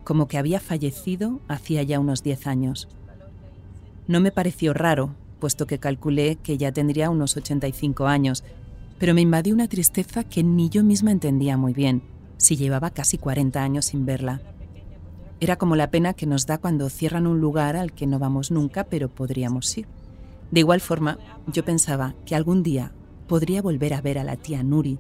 [0.03, 2.87] como que había fallecido hacía ya unos 10 años.
[4.07, 8.43] No me pareció raro, puesto que calculé que ya tendría unos 85 años,
[8.99, 12.01] pero me invadió una tristeza que ni yo misma entendía muy bien,
[12.37, 14.41] si llevaba casi 40 años sin verla.
[15.39, 18.49] Era como la pena que nos da cuando cierran un lugar al que no vamos
[18.49, 19.87] nunca, pero podríamos ir.
[20.49, 22.91] De igual forma, yo pensaba que algún día
[23.27, 24.97] podría volver a ver a la tía Nuri,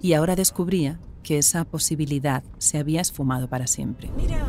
[0.00, 4.10] y ahora descubría que esa posibilidad se había esfumado para siempre.
[4.16, 4.46] Mira,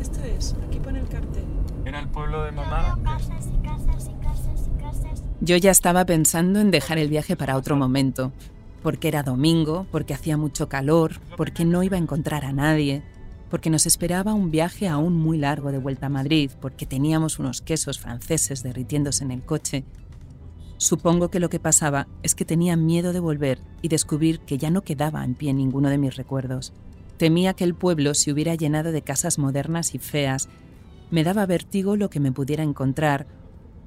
[0.00, 0.54] esto es.
[0.66, 1.44] Aquí pone el cartel.
[1.84, 2.96] Era el pueblo de mamá.
[3.02, 3.85] Casas y casas.
[5.40, 8.32] Yo ya estaba pensando en dejar el viaje para otro momento,
[8.82, 13.02] porque era domingo, porque hacía mucho calor, porque no iba a encontrar a nadie,
[13.50, 17.60] porque nos esperaba un viaje aún muy largo de vuelta a Madrid, porque teníamos unos
[17.60, 19.84] quesos franceses derritiéndose en el coche.
[20.78, 24.70] Supongo que lo que pasaba es que tenía miedo de volver y descubrir que ya
[24.70, 26.72] no quedaba en pie ninguno de mis recuerdos.
[27.18, 30.48] Temía que el pueblo se hubiera llenado de casas modernas y feas.
[31.10, 33.26] Me daba vértigo lo que me pudiera encontrar,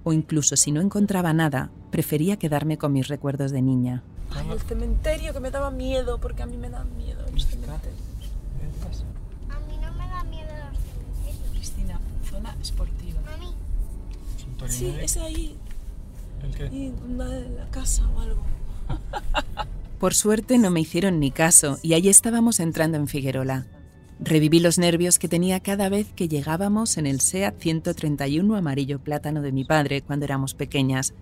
[0.09, 4.01] o incluso si no encontraba nada, prefería quedarme con mis recuerdos de niña.
[4.31, 7.93] Ay, el cementerio que me daba miedo, porque a mí me dan miedo los cementerios.
[9.49, 11.51] A mí no me da miedo los cementerios.
[11.53, 13.19] Cristina, zona esportiva.
[13.21, 13.53] Mami,
[14.71, 15.55] Sí, es ahí.
[16.43, 16.65] ¿El qué?
[16.75, 18.43] Y una de la casa o algo.
[19.99, 23.67] Por suerte no me hicieron ni caso y allí estábamos entrando en Figuerola.
[24.21, 29.41] Reviví los nervios que tenía cada vez que llegábamos en el SEAT 131 amarillo plátano
[29.41, 31.13] de mi padre cuando éramos pequeñas.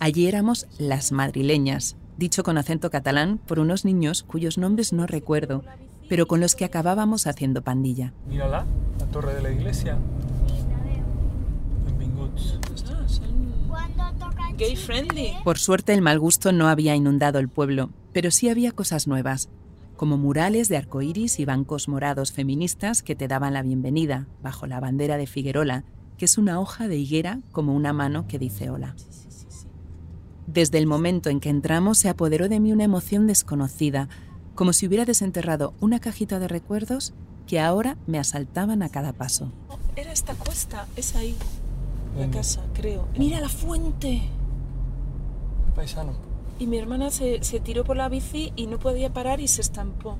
[0.00, 5.62] Allí éramos las madrileñas, dicho con acento catalán por unos niños cuyos nombres no recuerdo,
[6.08, 8.12] pero con los que acabábamos haciendo pandilla.
[8.28, 8.66] Mírala,
[8.98, 9.96] la torre de la iglesia.
[14.58, 15.32] Gay friendly.
[15.44, 19.48] Por suerte el mal gusto no había inundado el pueblo, pero sí había cosas nuevas,
[19.96, 24.80] como murales de arcoíris y bancos morados feministas que te daban la bienvenida bajo la
[24.80, 25.84] bandera de Figuerola,
[26.18, 28.94] que es una hoja de higuera como una mano que dice hola.
[30.46, 34.08] Desde el momento en que entramos se apoderó de mí una emoción desconocida,
[34.54, 37.14] como si hubiera desenterrado una cajita de recuerdos
[37.46, 39.52] que ahora me asaltaban a cada paso.
[39.96, 41.36] Era esta cuesta, es ahí.
[42.18, 43.08] La casa, creo.
[43.18, 44.22] Mira la fuente.
[45.74, 46.35] Paisano.
[46.58, 49.60] Y mi hermana se, se tiró por la bici y no podía parar y se
[49.60, 50.18] estampó.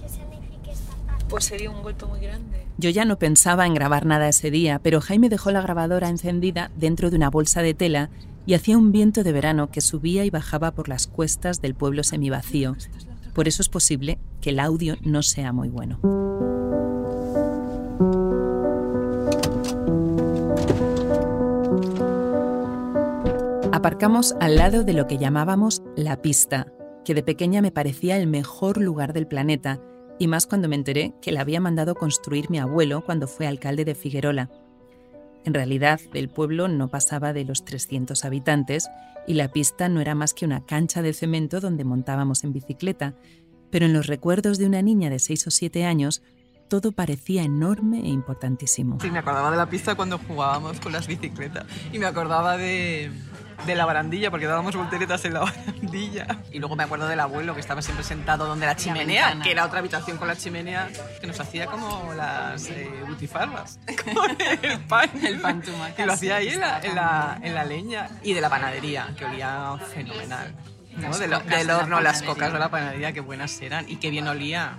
[0.00, 1.24] ¿Qué significa esta parte?
[1.28, 2.66] Pues se dio un golpe muy grande.
[2.78, 6.70] Yo ya no pensaba en grabar nada ese día, pero Jaime dejó la grabadora encendida
[6.76, 8.10] dentro de una bolsa de tela
[8.44, 12.04] y hacía un viento de verano que subía y bajaba por las cuestas del pueblo
[12.04, 12.76] semivacío.
[13.34, 15.98] Por eso es posible que el audio no sea muy bueno.
[23.86, 26.66] Aparcamos al lado de lo que llamábamos la pista,
[27.04, 29.80] que de pequeña me parecía el mejor lugar del planeta,
[30.18, 33.84] y más cuando me enteré que la había mandado construir mi abuelo cuando fue alcalde
[33.84, 34.50] de Figuerola.
[35.44, 38.88] En realidad, el pueblo no pasaba de los 300 habitantes
[39.24, 43.14] y la pista no era más que una cancha de cemento donde montábamos en bicicleta,
[43.70, 46.24] pero en los recuerdos de una niña de 6 o 7 años,
[46.68, 48.98] todo parecía enorme e importantísimo.
[49.00, 51.66] Sí, me acordaba de la pista cuando jugábamos con las bicicletas.
[51.92, 53.12] Y me acordaba de,
[53.64, 56.26] de la barandilla, porque dábamos volteretas en la barandilla.
[56.52, 59.64] Y luego me acuerdo del abuelo que estaba siempre sentado donde la chimenea, que era
[59.64, 60.88] otra habitación con la chimenea,
[61.20, 63.78] que nos hacía como las eh, butifarras.
[64.14, 64.30] Con
[64.62, 65.10] el pan.
[65.24, 68.08] El pan tumaca, Que lo hacía sí, ahí en la, en, la, en la leña.
[68.22, 70.54] Y de la panadería, que olía fenomenal.
[70.96, 71.16] ¿no?
[71.18, 73.88] De lo- del la horno, las cocas de la panadería, qué buenas eran.
[73.88, 74.78] Y qué bien olía.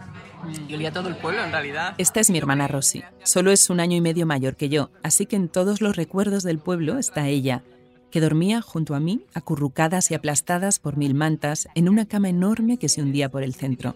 [0.68, 1.96] Y olía todo el pueblo, en realidad.
[1.98, 3.04] Esta es mi hermana Rosy.
[3.24, 6.44] Solo es un año y medio mayor que yo, así que en todos los recuerdos
[6.44, 7.63] del pueblo está ella,
[8.12, 12.78] que dormía junto a mí, acurrucadas y aplastadas por mil mantas, en una cama enorme
[12.78, 13.96] que se hundía por el centro.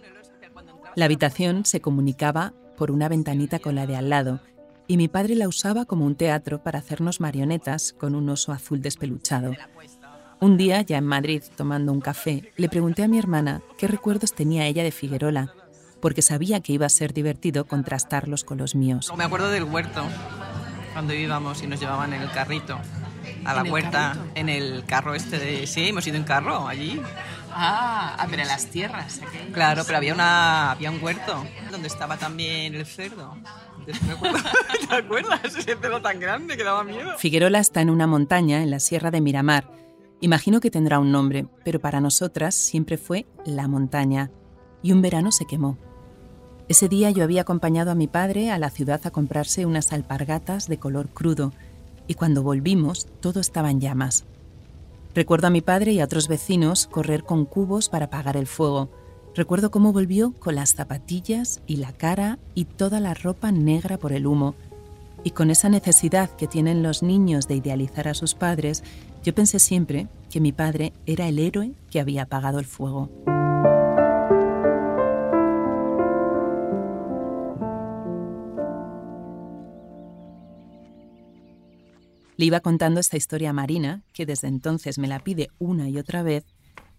[0.96, 4.42] La habitación se comunicaba por una ventanita con la de al lado,
[4.88, 8.82] y mi padre la usaba como un teatro para hacernos marionetas con un oso azul
[8.82, 9.54] despeluchado.
[10.42, 14.34] Un día, ya en Madrid, tomando un café, le pregunté a mi hermana qué recuerdos
[14.34, 15.54] tenía ella de Figuerola,
[16.02, 19.14] porque sabía que iba a ser divertido contrastarlos con los míos.
[19.16, 20.04] Me acuerdo del huerto,
[20.94, 22.80] cuando íbamos y nos llevaban en el carrito
[23.46, 24.26] a la ¿En carrito?
[24.36, 25.68] en el carro este de...
[25.68, 27.02] Sí, hemos ido en carro allí.
[27.54, 29.22] Ah, ah, pero las tierras.
[29.22, 29.54] aquellas.
[29.54, 33.36] Claro, pero había, una, había un huerto donde estaba también el cerdo.
[34.90, 35.44] ¿Te acuerdas?
[35.44, 37.18] Ese cerdo tan grande que daba miedo.
[37.18, 39.70] Figuerola está en una montaña en la sierra de Miramar.
[40.22, 44.32] Imagino que tendrá un nombre, pero para nosotras siempre fue la montaña.
[44.84, 45.78] Y un verano se quemó.
[46.70, 50.68] Ese día yo había acompañado a mi padre a la ciudad a comprarse unas alpargatas
[50.68, 51.54] de color crudo,
[52.12, 54.26] y cuando volvimos todo estaba en llamas.
[55.16, 58.90] Recuerdo a mi padre y a otros vecinos correr con cubos para apagar el fuego.
[59.34, 64.12] Recuerdo cómo volvió con las zapatillas y la cara y toda la ropa negra por
[64.12, 64.56] el humo.
[65.24, 68.84] Y con esa necesidad que tienen los niños de idealizar a sus padres,
[69.24, 73.10] yo pensé siempre que mi padre era el héroe que había apagado el fuego.
[82.42, 86.00] Le iba contando esta historia a Marina, que desde entonces me la pide una y
[86.00, 86.44] otra vez,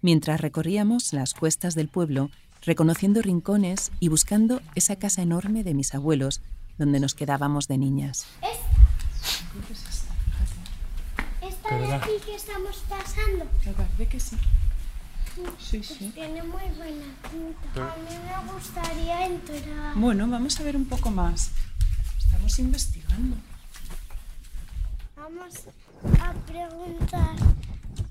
[0.01, 2.31] mientras recorríamos las cuestas del pueblo,
[2.65, 6.43] reconociendo rincones y buscando esa casa enorme de mis abuelos,
[6.79, 8.25] donde nos quedábamos de niñas.
[11.43, 13.45] Esta De de aquí que estamos pasando.
[13.67, 14.37] Me parece que sí.
[15.59, 16.13] Sí, pues sí.
[16.15, 17.93] Tiene muy buena pinta.
[17.93, 19.97] A mí me gustaría entrar.
[19.97, 21.51] Bueno, vamos a ver un poco más.
[22.17, 23.39] Estamos investigando.
[25.17, 25.55] Vamos
[26.21, 27.37] a preguntar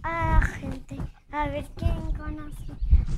[0.04, 0.98] a la gente
[1.32, 2.72] a ver quién conoce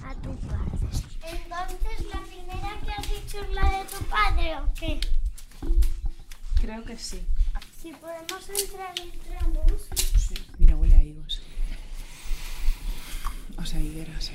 [0.06, 0.88] a tu padre.
[1.24, 5.00] Entonces, ¿la primera que has dicho es la de tu padre o qué?
[6.62, 7.26] Creo que sí.
[7.82, 9.82] Si podemos entrar, entramos.
[10.17, 10.36] Sí.
[10.58, 11.41] Mira, huele a higos.
[13.58, 14.32] O sea, higueras.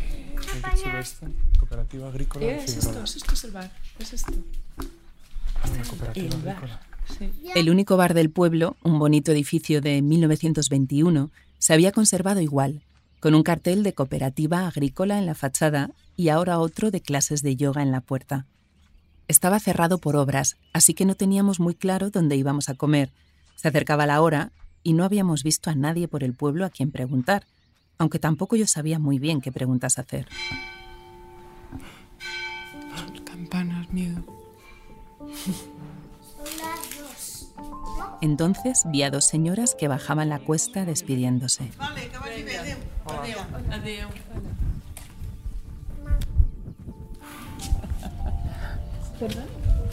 [1.00, 1.26] Esto.
[1.58, 3.70] Cooperativa agrícola Eh, es esto, es esto es el bar.
[3.98, 4.32] Es esto.
[4.32, 6.80] Una cooperativa El bar.
[7.16, 7.30] Sí.
[7.54, 12.82] El único bar del pueblo, un bonito edificio de 1921, se había conservado igual,
[13.20, 17.56] con un cartel de cooperativa agrícola en la fachada y ahora otro de clases de
[17.56, 18.46] yoga en la puerta.
[19.26, 23.12] Estaba cerrado por obras, así que no teníamos muy claro dónde íbamos a comer.
[23.56, 24.52] Se acercaba la hora
[24.82, 27.44] y no habíamos visto a nadie por el pueblo a quien preguntar,
[27.98, 30.26] aunque tampoco yo sabía muy bien qué preguntas hacer.
[33.24, 34.24] Campanas, miedo.
[38.20, 41.70] Entonces vi a dos señoras que bajaban la cuesta despidiéndose.
[43.70, 44.08] Adeu.
[49.18, 49.46] ¿Perdón?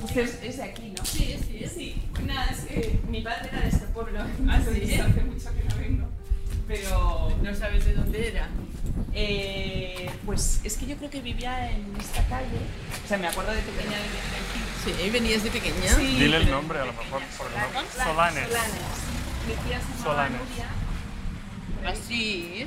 [0.04, 1.06] Usted es, es de aquí, ¿no?
[1.06, 2.02] Sí, sí, sí.
[2.26, 4.20] Nada, es que mi padre era de este pueblo.
[4.48, 4.94] Ah, sí.
[5.00, 6.08] Hace mucho que no vengo.
[6.68, 8.50] pero ¿No sabes de dónde era?
[9.14, 12.60] eh, pues es que yo creo que vivía en esta calle.
[13.04, 14.62] O sea, me acuerdo de pequeña de aquí.
[14.86, 15.88] Sí, venías de pequeña.
[15.98, 17.22] Sí, Dile el nombre a lo mejor.
[17.36, 17.92] Solanes.
[17.92, 18.50] Solanes.
[19.48, 20.40] Mi tía se Solanes.
[20.40, 20.66] Nuria.
[21.86, 22.66] ¿Ah, sí?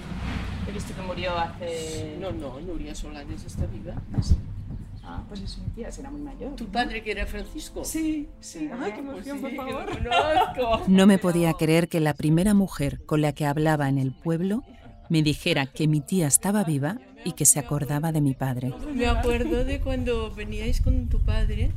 [0.69, 2.17] He visto que murió hace...
[2.21, 3.95] No, no, Nuria Solanes está viva.
[5.05, 6.55] Ah, pues es mi tía, será muy mayor.
[6.57, 7.85] ¿Tu padre que era Francisco?
[7.85, 8.69] Sí, sí.
[8.83, 9.87] Ay, qué Pues emoción, sí, por favor.
[10.57, 10.85] conozco.
[10.89, 14.63] No me podía creer que la primera mujer con la que hablaba en el pueblo
[15.09, 18.75] me dijera que mi tía estaba viva y que se acordaba de mi padre.
[18.95, 21.71] Me acuerdo de cuando veníais con tu padre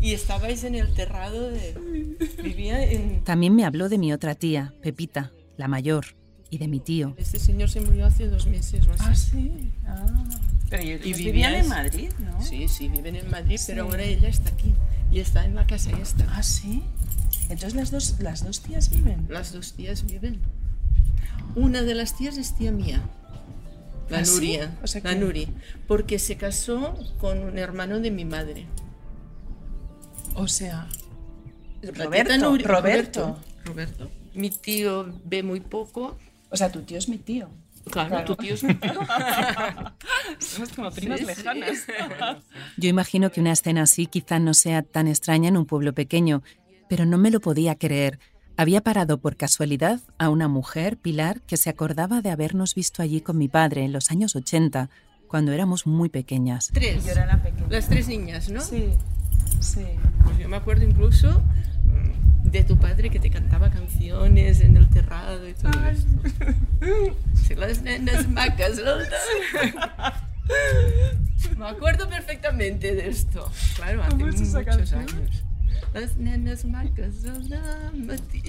[0.00, 1.74] y estabais en el terrado de...
[2.42, 3.24] Vivía en...
[3.24, 6.06] También me habló de mi otra tía, Pepita, la mayor,
[6.50, 7.14] y de mi tío.
[7.16, 9.00] Este señor se murió hace dos meses así.
[9.00, 9.72] Ah, sí.
[9.86, 10.24] Ah.
[10.68, 12.42] Pero ellos Y vivían en Madrid, ¿no?
[12.42, 13.90] Sí, sí, viven en Madrid, pero Sí.
[13.90, 14.74] ahora ella está aquí.
[15.12, 16.26] Y está en la casa esta.
[16.30, 16.82] Ah, sí.
[17.48, 19.26] Entonces las dos, las dos tías viven.
[19.28, 20.40] Las dos tías viven.
[21.54, 23.00] Una de las tías es tía mía.
[24.10, 24.34] La ¿Ah, sí?
[24.34, 24.76] Nuria.
[24.82, 25.48] O sea La que- Nuri.
[25.86, 28.66] Porque se casó con un hermano de mi madre.
[30.36, 30.86] O sea,
[31.82, 33.38] Roberto, Roberto.
[33.64, 34.10] Roberto.
[34.34, 36.16] Mi tío ve muy poco.
[36.50, 37.48] O sea, tu tío es mi tío.
[37.90, 38.92] Claro, tu tío es mi tío.
[40.38, 41.34] Somos como primas Sí, sí.
[41.36, 41.86] lejanas.
[42.76, 46.42] Yo imagino que una escena así quizá no sea tan extraña en un pueblo pequeño,
[46.88, 48.18] pero no me lo podía creer.
[48.56, 53.20] Había parado por casualidad a una mujer, Pilar, que se acordaba de habernos visto allí
[53.20, 54.88] con mi padre en los años 80,
[55.28, 56.70] cuando éramos muy pequeñas.
[56.72, 57.04] Tres.
[57.04, 57.66] Yo era la pequeña.
[57.68, 58.60] Las tres niñas, ¿no?
[58.62, 58.88] Sí,
[59.74, 59.86] sí.
[60.24, 61.42] Pues yo me acuerdo incluso
[61.84, 66.10] mm, de tu padre que te cantaba canciones en el terrado y todo esto.
[67.34, 69.08] Sí, las nenas macas, ¿verdad?
[71.56, 73.50] Me acuerdo perfectamente de esto.
[73.76, 75.00] Claro, hace ¿Cómo es esa muchos canción?
[75.00, 75.44] años.
[75.94, 78.42] Las nenas macas, ¿verdad, Mati?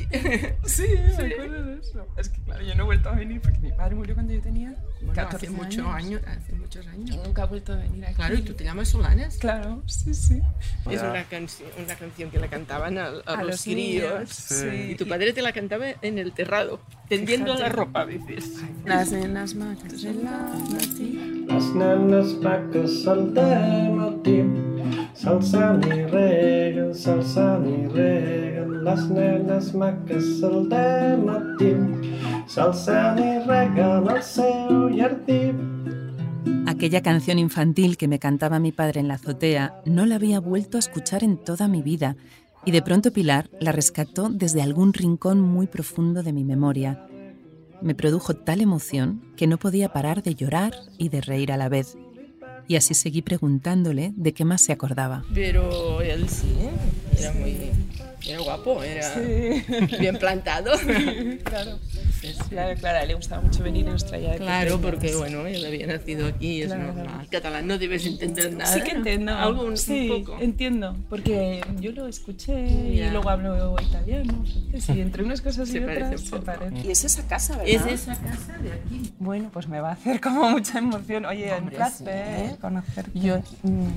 [0.66, 0.84] Sí,
[1.18, 2.06] me acuerdo de eso.
[2.18, 4.42] Es que claro, yo no he vuelto a venir porque mi padre murió cuando yo
[4.42, 6.22] tenía Bueno, 14 hace muchos años.
[6.28, 7.20] Hace muchos Y años.
[7.26, 8.16] nunca he vuelto a venir aquí.
[8.16, 9.38] Claro, y tú te llamas Solanes.
[9.38, 10.42] Claro, sí, sí.
[10.90, 14.12] Es una, canción una canción que le cantaban a, a A los, los críos.
[14.14, 14.68] niños, sí.
[14.92, 17.64] Y tu padre te la cantaba en el terrado, tendiendo Fíjate.
[17.64, 18.52] la ropa a veces.
[18.86, 20.32] Las nenas macas de la
[20.70, 21.46] Mati.
[21.48, 23.32] Les nenes maques al
[23.96, 24.44] matí
[25.18, 26.92] s'alçant i reguen,
[29.10, 30.70] nenes maques al
[31.26, 31.74] matí
[32.48, 35.42] s'alçant i reguen el seu jardí.
[36.68, 40.78] Aquella canción infantil que me cantaba mi padre en la azotea no la había vuelto
[40.78, 42.16] a escuchar en toda mi vida
[42.66, 47.08] y de pronto Pilar la rescató desde algún rincón muy profundo de mi memoria.
[47.82, 51.70] Me produjo tal emoción que no podía parar de llorar y de reír a la
[51.70, 51.98] vez.
[52.68, 55.24] Y así seguí preguntándole de qué más se acordaba.
[55.34, 56.58] Pero él sí,
[57.18, 57.72] era muy
[58.26, 59.16] era guapo, era
[60.00, 60.72] bien plantado.
[61.44, 61.80] Claro.
[62.50, 65.64] Claro, claro, a le gustaba mucho venir y nos traía de Claro, porque bueno, él
[65.66, 66.94] había nacido aquí, es Claro.
[66.94, 67.28] normal.
[67.30, 68.74] Catalán no debes entender nada.
[68.74, 69.34] Sí que entiendo.
[69.36, 70.38] Algo un, un sí, poco.
[70.42, 70.96] entiendo.
[71.10, 72.54] Porque yo lo escuché
[72.96, 73.08] Ya.
[73.08, 74.44] y luego hablo italiano.
[74.80, 76.44] Sí, entre unas cosas y Se parece otras un se poco.
[76.46, 76.88] parece.
[76.88, 77.88] Y es esa casa, ¿verdad?
[77.90, 79.12] Es esa casa de aquí.
[79.20, 81.26] Bueno, pues me va a hacer como mucha emoción.
[81.26, 82.56] Oye, un Hombre, placer sí.
[82.60, 83.20] conocerte.
[83.20, 83.88] Yo mm,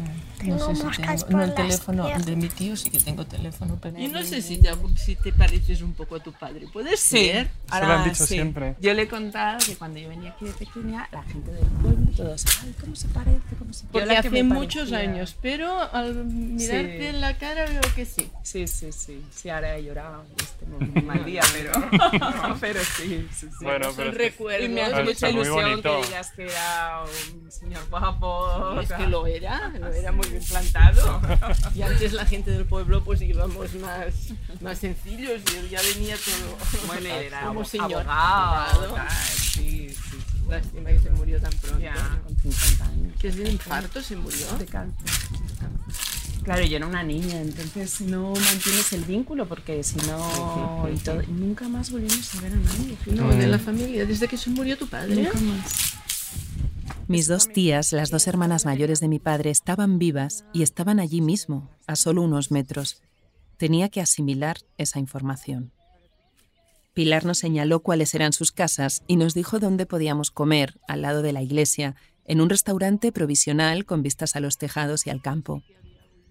[0.48, 2.26] no sé si tengo, no el teléfono piernas.
[2.26, 5.32] de mi tío sí que tengo teléfono, pero y no sé si te, si te
[5.32, 6.66] pareces un poco a tu padre.
[6.72, 7.48] ¿Puedes Sí, ser?
[7.70, 8.74] Lo dicho siempre.
[8.80, 12.10] Yo le he contado que cuando yo venía aquí de pequeña, la gente del pueblo,
[12.16, 13.40] todos, ay, ¿cómo se parece?
[13.58, 17.06] ¿Cómo se Porque Yo la que hace muchos años, pero al mirarte Sí.
[17.06, 18.30] en la cara veo que sí.
[18.42, 19.22] Sí, sí, sí.
[19.34, 20.24] Sí, ahora he llorado.
[20.38, 20.64] Este
[21.00, 21.72] un mal día, pero,
[22.60, 23.64] pero sí, sí, sí.
[23.64, 24.66] Bueno, Son pero es que- recuerdos.
[24.66, 27.02] Y me hace mucha ilusión que digas que era
[27.32, 28.80] un señor guapo.
[28.80, 31.20] Es que lo era, lo era muy bien plantado.
[31.74, 34.12] Y antes la gente del pueblo pues íbamos más,
[34.60, 37.99] más sencillos y él ya venía todo Bueno, era como señor.
[38.08, 39.96] Abogado, tal, sí, sí.
[40.48, 41.80] Lástima que se murió tan pronto.
[41.80, 43.20] Ya, con 50 años.
[43.20, 44.46] Que es de infarto se murió.
[44.58, 45.06] De cáncer.
[46.42, 50.88] Claro, yo era una niña, entonces no mantienes el vínculo porque si no.
[50.92, 52.96] Y todo, y nunca más volvimos a ver a nadie.
[53.06, 55.14] No, de la familia, desde que se murió tu padre.
[55.14, 55.94] Nunca más.
[57.08, 61.20] Mis dos tías, las dos hermanas mayores de mi padre, estaban vivas y estaban allí
[61.20, 63.02] mismo, a solo unos metros.
[63.56, 65.72] Tenía que asimilar esa información.
[66.92, 71.22] Pilar nos señaló cuáles eran sus casas y nos dijo dónde podíamos comer, al lado
[71.22, 75.62] de la iglesia, en un restaurante provisional con vistas a los tejados y al campo.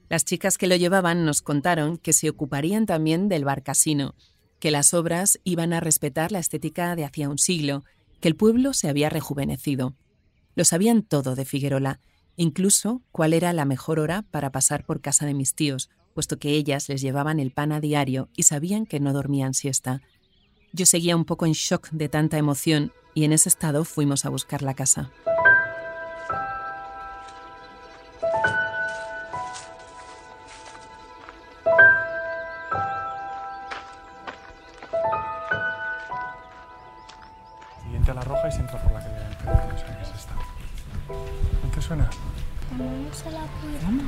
[0.10, 4.16] Las chicas que lo llevaban nos contaron que se ocuparían también del bar casino,
[4.60, 7.84] que las obras iban a respetar la estética de hacía un siglo,
[8.20, 9.96] que el pueblo se había rejuvenecido.
[10.56, 12.00] Lo sabían todo de Figuerola,
[12.36, 16.52] incluso cuál era la mejor hora para pasar por casa de mis tíos, puesto que
[16.52, 20.02] ellas les llevaban el pan a diario y sabían que no dormían siesta.
[20.72, 24.30] Yo seguía un poco en shock de tanta emoción y en ese estado fuimos a
[24.30, 25.10] buscar la casa.
[37.84, 39.74] Siguiente a la roja y se entra por la calle del enfrente.
[39.74, 40.36] O sea, que es esta.
[41.64, 42.10] ¿No te suena?
[42.70, 43.88] También se la cuida.
[43.90, 44.04] Una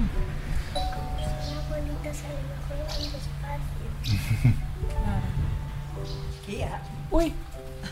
[1.65, 2.77] abuelita se le mejor
[3.11, 3.81] despacio.
[7.11, 7.33] Uy.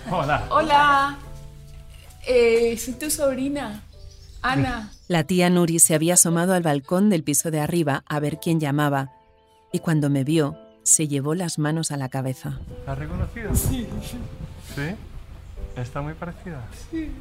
[0.09, 0.47] Hola.
[0.49, 1.17] Hola.
[2.25, 3.81] Eh, soy tu sobrina,
[4.41, 4.91] Ana.
[5.07, 8.59] La tía Nuri se había asomado al balcón del piso de arriba a ver quién
[8.59, 9.11] llamaba
[9.71, 12.59] y cuando me vio se llevó las manos a la cabeza.
[12.85, 13.55] ¿La has reconocido?
[13.55, 13.87] Sí.
[14.75, 14.95] ¿Sí?
[15.75, 16.65] ¿Está muy parecida?
[16.91, 17.11] Sí.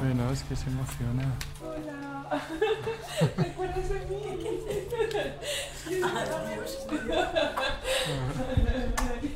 [0.00, 1.34] Bueno, es que se emociona.
[1.62, 2.42] Hola.
[3.36, 4.22] ¿Te acuerdas de mí?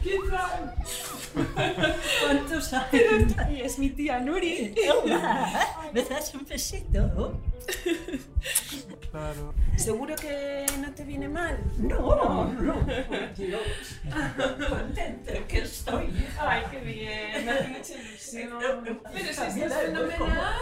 [0.02, 0.74] ¿Qué tal?
[2.22, 3.34] ¿Cuántos años?
[3.50, 4.74] Y es mi tía Nuri.
[5.02, 5.90] Hola.
[5.92, 7.38] ¿Me das un besito?
[9.16, 9.54] Claro.
[9.76, 11.58] ¿Seguro que no te viene mal?
[11.78, 12.52] No, no,
[13.08, 13.60] por Dios.
[14.68, 16.12] Contenta que estoy.
[16.38, 19.00] Ay, qué bien, me hace mucha ilusión.
[19.14, 20.54] Pero si estás fenomenal.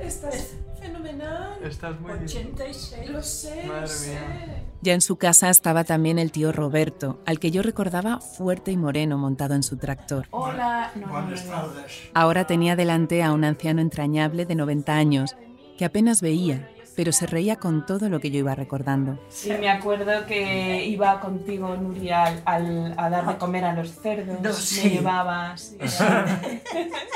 [0.00, 1.58] Estás fenomenal.
[1.64, 3.10] Estás muy 86.
[3.10, 4.10] Lo sé, Madre lo sé.
[4.10, 4.62] mía.
[4.80, 8.78] Ya en su casa estaba también el tío Roberto, al que yo recordaba fuerte y
[8.78, 10.28] moreno montado en su tractor.
[10.30, 10.92] Hola.
[10.94, 11.50] No, no, Buenas no.
[11.52, 11.92] tardes.
[12.14, 15.36] Ahora tenía delante a un anciano entrañable de 90 años,
[15.76, 19.20] que apenas veía, pero se reía con todo lo que yo iba recordando.
[19.28, 23.90] Sí, me acuerdo que iba contigo, Nuria, al, al- a dar de comer a los
[24.00, 24.40] cerdos.
[24.42, 24.90] No, Me sí.
[24.90, 25.74] llevabas.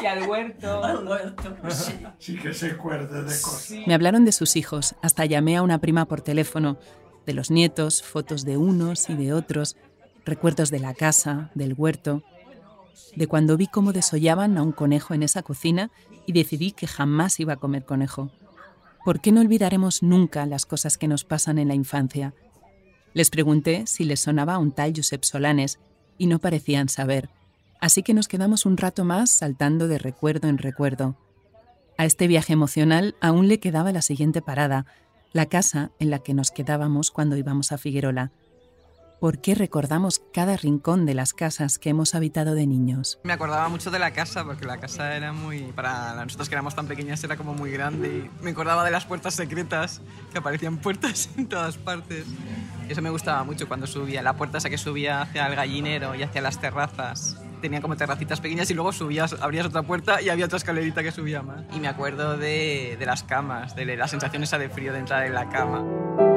[0.01, 0.85] Y, y al huerto.
[0.85, 1.93] Al huerto, sí.
[2.19, 3.73] Sí que se acuerda de cosas.
[3.87, 6.79] Me hablaron de sus hijos, hasta llamé a una prima por teléfono,
[7.27, 9.77] de los nietos, fotos de unos y de otros,
[10.25, 12.23] recuerdos de la casa, del huerto,
[13.17, 15.91] de cuando vi cómo desollaban a un conejo en esa cocina
[16.27, 18.31] y decidí que jamás iba a comer conejo.
[19.11, 22.33] ¿Por qué no olvidaremos nunca las cosas que nos pasan en la infancia?
[23.13, 25.81] Les pregunté si les sonaba un tal Josep Solanes
[26.17, 27.29] y no parecían saber,
[27.81, 31.17] así que nos quedamos un rato más saltando de recuerdo en recuerdo.
[31.99, 34.87] A este viaje emocional aún le quedaba la siguiente parada,
[35.33, 38.31] la casa en la que nos quedábamos cuando íbamos a Figuerola.
[39.21, 43.21] ¿Por qué recordamos cada rincón de las casas que hemos habitado de niños?
[43.23, 45.61] Me acordaba mucho de la casa, porque la casa era muy.
[45.75, 48.31] Para nosotros que éramos tan pequeñas, era como muy grande.
[48.41, 50.01] Y me acordaba de las puertas secretas,
[50.33, 52.25] que aparecían puertas en todas partes.
[52.89, 54.23] Eso me gustaba mucho cuando subía.
[54.23, 57.37] La puerta esa que subía hacia el gallinero y hacia las terrazas.
[57.61, 61.13] Tenía como terracitas pequeñas y luego subías, abrías otra puerta y había otra escalerita que
[61.13, 61.63] subía más.
[61.75, 65.27] Y me acuerdo de, de las camas, de la sensación esa de frío de entrar
[65.27, 66.30] en la cama.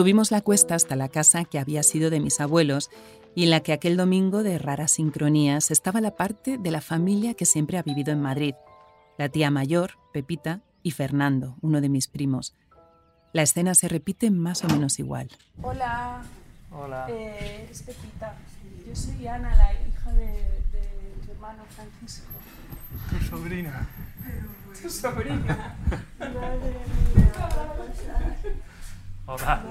[0.00, 2.88] Subimos la cuesta hasta la casa que había sido de mis abuelos
[3.34, 7.34] y en la que aquel domingo de raras sincronías estaba la parte de la familia
[7.34, 8.54] que siempre ha vivido en Madrid,
[9.18, 12.54] la tía mayor, Pepita, y Fernando, uno de mis primos.
[13.34, 15.28] La escena se repite más o menos igual.
[15.60, 16.22] Hola.
[16.72, 17.06] Hola.
[17.10, 18.36] Eh, es Pepita.
[18.88, 22.32] Yo soy Ana, la hija de, de tu hermano Francisco.
[23.10, 23.86] Tu sobrina.
[24.80, 25.76] Tu sobrina.
[26.18, 26.74] Madre
[27.14, 27.38] mía,
[29.32, 29.62] Hola.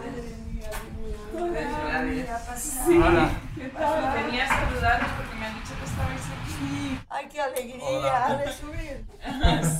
[1.37, 2.97] Hola, Sí.
[2.97, 3.29] Hola.
[3.55, 4.23] ¿Qué tal?
[4.23, 6.99] Venía a saludaros porque me han dicho que estabais aquí.
[7.09, 9.05] ¡Ay, qué alegría de subir!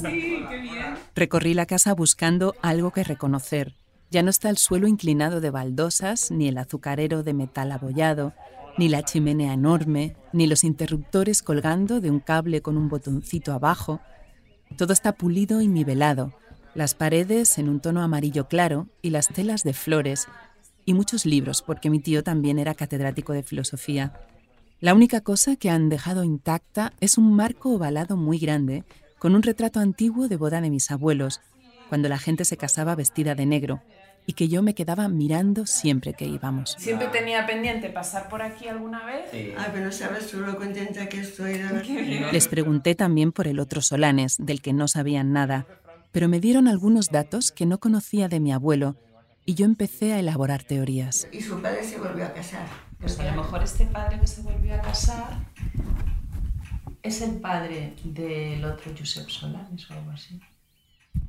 [0.02, 0.96] sí, qué bien.
[1.16, 3.78] Recorrí la casa buscando algo que reconocer.
[4.12, 8.34] Ya no está el suelo inclinado de baldosas, ni el azucarero de metal abollado,
[8.78, 14.02] ni la chimenea enorme, ni los interruptores colgando de un cable con un botoncito abajo.
[14.76, 16.34] Todo está pulido y nivelado,
[16.76, 20.28] las paredes en un tono amarillo claro y las telas de flores,
[20.86, 24.14] y muchos libros, porque mi tío también era catedrático de filosofía.
[24.80, 28.84] La única cosa que han dejado intacta es un marco ovalado muy grande,
[29.18, 31.42] con un retrato antiguo de boda de mis abuelos,
[31.90, 33.82] cuando la gente se casaba vestida de negro,
[34.26, 36.76] y que yo me quedaba mirando siempre que íbamos.
[36.78, 39.26] Siempre tenía pendiente pasar por aquí alguna vez.
[39.34, 42.30] Ay, pero sabes tú lo contenta que estoy de.
[42.32, 45.66] Les pregunté también por el otro Solanes, del que no sabían nada,
[46.12, 48.96] pero me dieron algunos datos que no conocía de mi abuelo,
[49.46, 51.28] y yo empecé a elaborar teorías.
[51.32, 52.68] Y su padre se volvió a casar.
[53.00, 55.48] Pues a lo mejor este padre que se volvió a casar
[57.02, 60.40] es el padre del otro Josep Solanes o algo así.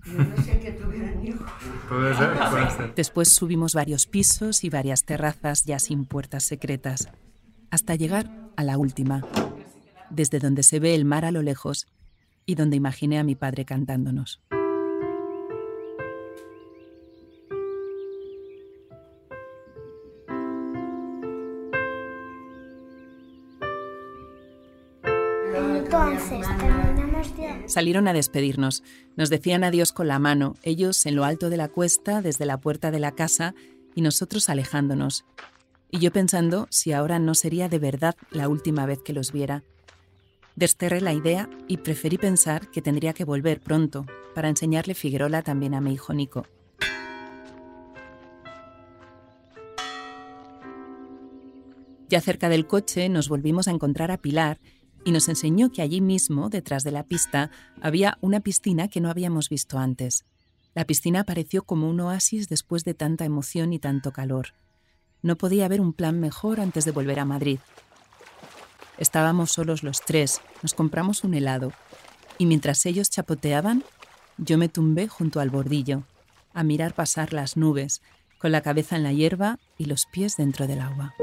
[0.05, 1.49] Yo no sé que tuvieran hijos.
[1.89, 2.95] Puede ser, puede ser.
[2.95, 7.09] Después subimos varios pisos y varias terrazas ya sin puertas secretas,
[7.70, 9.24] hasta llegar a la última,
[10.11, 11.87] desde donde se ve el mar a lo lejos
[12.45, 14.43] y donde imaginé a mi padre cantándonos.
[25.93, 27.11] Entonces, terminamos.
[27.66, 28.84] Salieron a despedirnos.
[29.16, 32.59] Nos decían adiós con la mano, ellos en lo alto de la cuesta, desde la
[32.59, 33.57] puerta de la casa,
[33.97, 35.24] y nosotros alejándonos.
[35.91, 39.64] Y yo pensando si ahora no sería de verdad la última vez que los viera.
[40.55, 45.74] Desterré la idea y preferí pensar que tendría que volver pronto para enseñarle Figuerola también
[45.74, 46.47] a mi hijo Nico.
[52.09, 54.61] Ya cerca del coche nos volvimos a encontrar a Pilar
[55.05, 59.11] y nos enseñó que allí mismo, detrás de la pista, había una piscina que no
[59.11, 60.24] habíamos visto antes.
[60.74, 64.55] La piscina pareció como un oasis después de tanta emoción y tanto calor.
[65.22, 67.59] No podía haber un plan mejor antes de volver a Madrid.
[68.98, 71.72] Estábamos solos los tres, nos compramos un helado
[72.38, 73.84] y mientras ellos chapoteaban,
[74.38, 76.05] yo me tumbé junto al bordillo,
[76.55, 78.01] a mirar pasar las nubes,
[78.38, 81.14] con la cabeza en la hierba y los pies dentro del agua.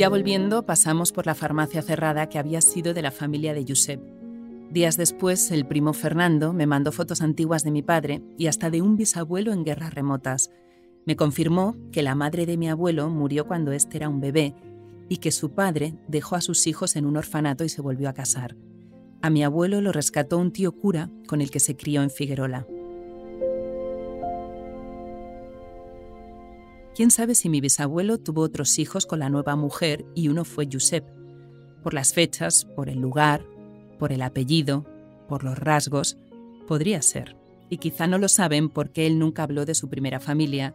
[0.00, 4.00] Ya volviendo, pasamos por la farmacia cerrada que había sido de la familia de Josep.
[4.70, 8.80] Días después, el primo Fernando me mandó fotos antiguas de mi padre y hasta de
[8.80, 10.50] un bisabuelo en guerras remotas.
[11.04, 14.54] Me confirmó que la madre de mi abuelo murió cuando éste era un bebé
[15.10, 18.14] y que su padre dejó a sus hijos en un orfanato y se volvió a
[18.14, 18.56] casar.
[19.20, 22.66] A mi abuelo lo rescató un tío cura con el que se crió en Figuerola.
[27.00, 30.68] Quién sabe si mi bisabuelo tuvo otros hijos con la nueva mujer y uno fue
[30.70, 31.02] Josep.
[31.82, 33.42] Por las fechas, por el lugar,
[33.98, 34.84] por el apellido,
[35.26, 36.18] por los rasgos,
[36.68, 37.38] podría ser.
[37.70, 40.74] Y quizá no lo saben porque él nunca habló de su primera familia,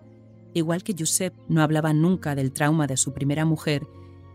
[0.55, 3.85] igual que Josep no hablaba nunca del trauma de su primera mujer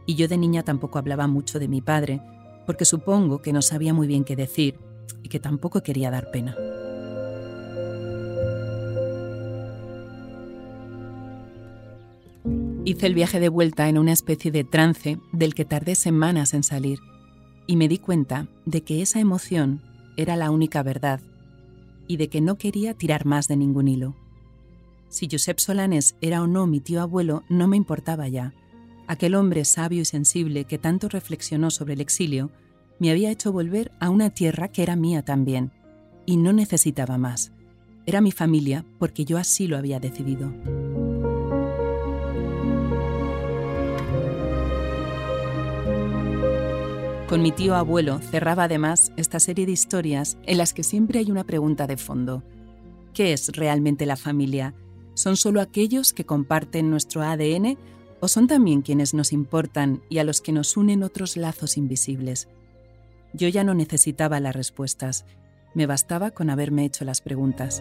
[0.06, 2.22] y yo de niña tampoco hablaba mucho de mi padre,
[2.66, 4.78] porque supongo que no sabía muy bien qué decir
[5.24, 6.56] y que tampoco quería dar pena.
[12.84, 16.62] Hice el viaje de vuelta en una especie de trance del que tardé semanas en
[16.62, 16.98] salir
[17.66, 19.82] y me di cuenta de que esa emoción
[20.16, 21.20] era la única verdad
[22.08, 24.16] y de que no quería tirar más de ningún hilo.
[25.10, 28.54] Si Josep Solanes era o no mi tío abuelo no me importaba ya.
[29.06, 32.50] Aquel hombre sabio y sensible que tanto reflexionó sobre el exilio
[32.98, 35.72] me había hecho volver a una tierra que era mía también,
[36.26, 37.52] y no necesitaba más.
[38.06, 40.52] Era mi familia porque yo así lo había decidido.
[47.30, 51.30] Con mi tío abuelo cerraba además esta serie de historias en las que siempre hay
[51.30, 52.42] una pregunta de fondo.
[53.14, 54.74] ¿Qué es realmente la familia?
[55.14, 57.78] ¿Son solo aquellos que comparten nuestro ADN
[58.18, 62.48] o son también quienes nos importan y a los que nos unen otros lazos invisibles?
[63.32, 65.24] Yo ya no necesitaba las respuestas,
[65.72, 67.80] me bastaba con haberme hecho las preguntas.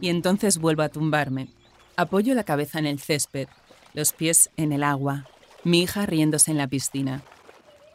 [0.00, 1.48] Y entonces vuelvo a tumbarme.
[1.96, 3.48] Apoyo la cabeza en el césped,
[3.92, 5.26] los pies en el agua,
[5.64, 7.22] mi hija riéndose en la piscina.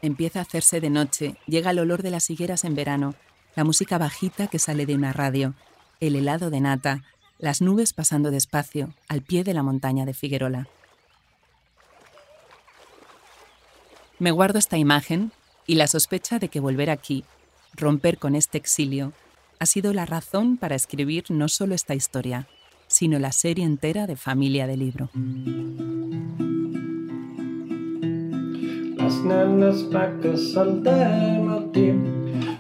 [0.01, 3.15] Empieza a hacerse de noche, llega el olor de las higueras en verano,
[3.55, 5.55] la música bajita que sale de una radio,
[5.99, 7.03] el helado de nata,
[7.39, 10.67] las nubes pasando despacio, al pie de la montaña de Figuerola.
[14.19, 15.31] Me guardo esta imagen
[15.65, 17.25] y la sospecha de que volver aquí,
[17.73, 19.13] romper con este exilio,
[19.59, 22.47] ha sido la razón para escribir no solo esta historia,
[22.87, 25.09] sino la serie entera de Familia de Libro.
[28.97, 30.81] Las nenes maques al
[31.45, 31.91] matí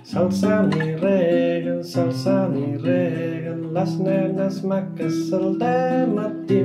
[0.05, 3.63] s'alçant i reguen, s'alçant i reguen.
[3.73, 5.47] Les nenes maques al
[6.13, 6.61] matí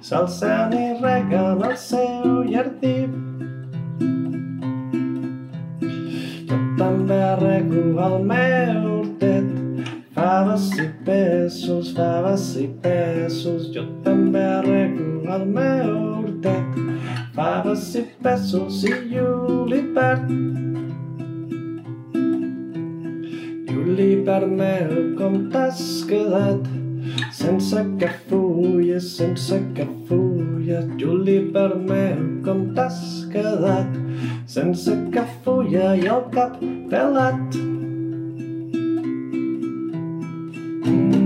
[0.00, 2.94] s'alçant i reguen el seu jardí.
[6.46, 8.89] Jo també rego el meu
[10.30, 13.64] faves i peixos, faves i peixos.
[13.74, 15.88] Jo també rego el meu
[16.20, 16.76] hortet
[17.34, 20.30] faves i peixos i julipert.
[23.72, 26.70] Julipert meu, com t'has quedat?
[27.34, 30.86] Sense que fulles, sense que fulles.
[31.02, 33.02] Julipert meu, com t'has
[33.34, 33.98] quedat?
[34.46, 36.62] Sense que fulla i el cap
[36.94, 37.60] pelat.
[40.90, 41.19] Thank you.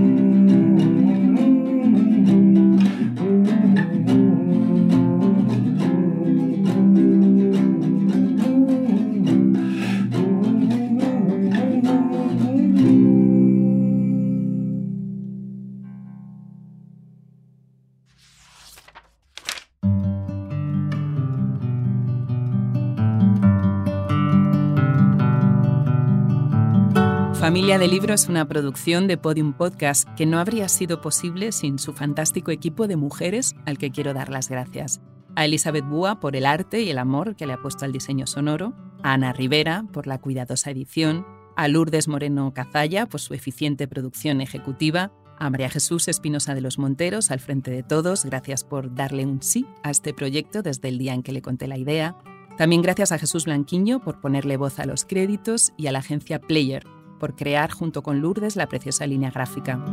[27.65, 31.79] Familia de Libro es una producción de Podium Podcast que no habría sido posible sin
[31.79, 35.01] su fantástico equipo de mujeres al que quiero dar las gracias.
[35.35, 38.27] A Elizabeth Búa por el arte y el amor que le ha puesto al diseño
[38.27, 43.87] sonoro, a Ana Rivera por la cuidadosa edición, a Lourdes Moreno Cazalla por su eficiente
[43.87, 48.93] producción ejecutiva, a María Jesús Espinosa de los Monteros al frente de todos, gracias por
[48.93, 52.15] darle un sí a este proyecto desde el día en que le conté la idea.
[52.59, 56.39] También gracias a Jesús Blanquiño por ponerle voz a los créditos y a la agencia
[56.39, 56.85] Player
[57.19, 59.83] por crear junto con Lourdes la preciosa línea gráfica.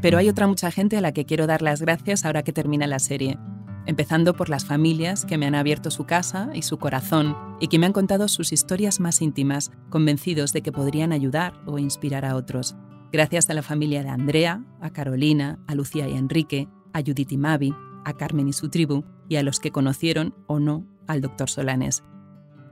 [0.00, 2.86] Pero hay otra mucha gente a la que quiero dar las gracias ahora que termina
[2.86, 3.38] la serie,
[3.86, 7.78] empezando por las familias que me han abierto su casa y su corazón y que
[7.78, 12.36] me han contado sus historias más íntimas, convencidos de que podrían ayudar o inspirar a
[12.36, 12.76] otros.
[13.12, 17.36] Gracias a la familia de Andrea, a Carolina, a Lucía y Enrique, a Judith y
[17.36, 21.50] Mavi, a Carmen y su tribu, y a los que conocieron o no al doctor
[21.50, 22.02] Solanes.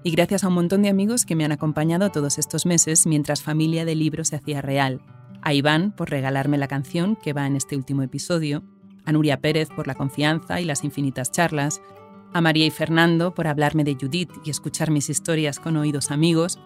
[0.04, 3.42] Y gracias a un montón de amigos que me han acompañado todos estos meses mientras
[3.42, 5.00] Familia de Libros se hacía real.
[5.42, 8.62] A Iván por regalarme la canción que va en este último episodio,
[9.04, 11.80] a Nuria Pérez por la confianza y las infinitas charlas,
[12.32, 16.60] a María y Fernando por hablarme de Judith y escuchar mis historias con oídos amigos,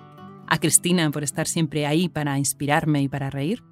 [0.46, 3.62] a Cristina por estar siempre ahí para inspirarme y para reír,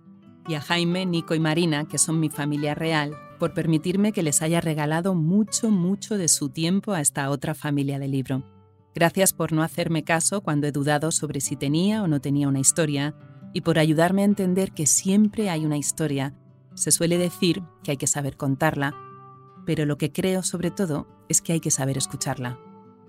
[0.49, 4.41] y a Jaime, Nico y Marina, que son mi familia real, por permitirme que les
[4.41, 8.60] haya regalado mucho, mucho de su tiempo a esta otra familia de libro.
[8.95, 12.61] Gracias por no hacerme caso cuando he dudado sobre si tenía o no tenía una
[12.61, 13.15] historia
[13.53, 16.35] y por ayudarme a entender que siempre hay una historia
[16.75, 18.95] se suele decir que hay que saber contarla,
[19.67, 22.59] pero lo que creo sobre todo es que hay que saber escucharla.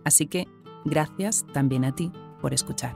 [0.03, 0.47] Así que
[0.83, 2.11] gracias también a ti
[2.41, 2.95] por escuchar.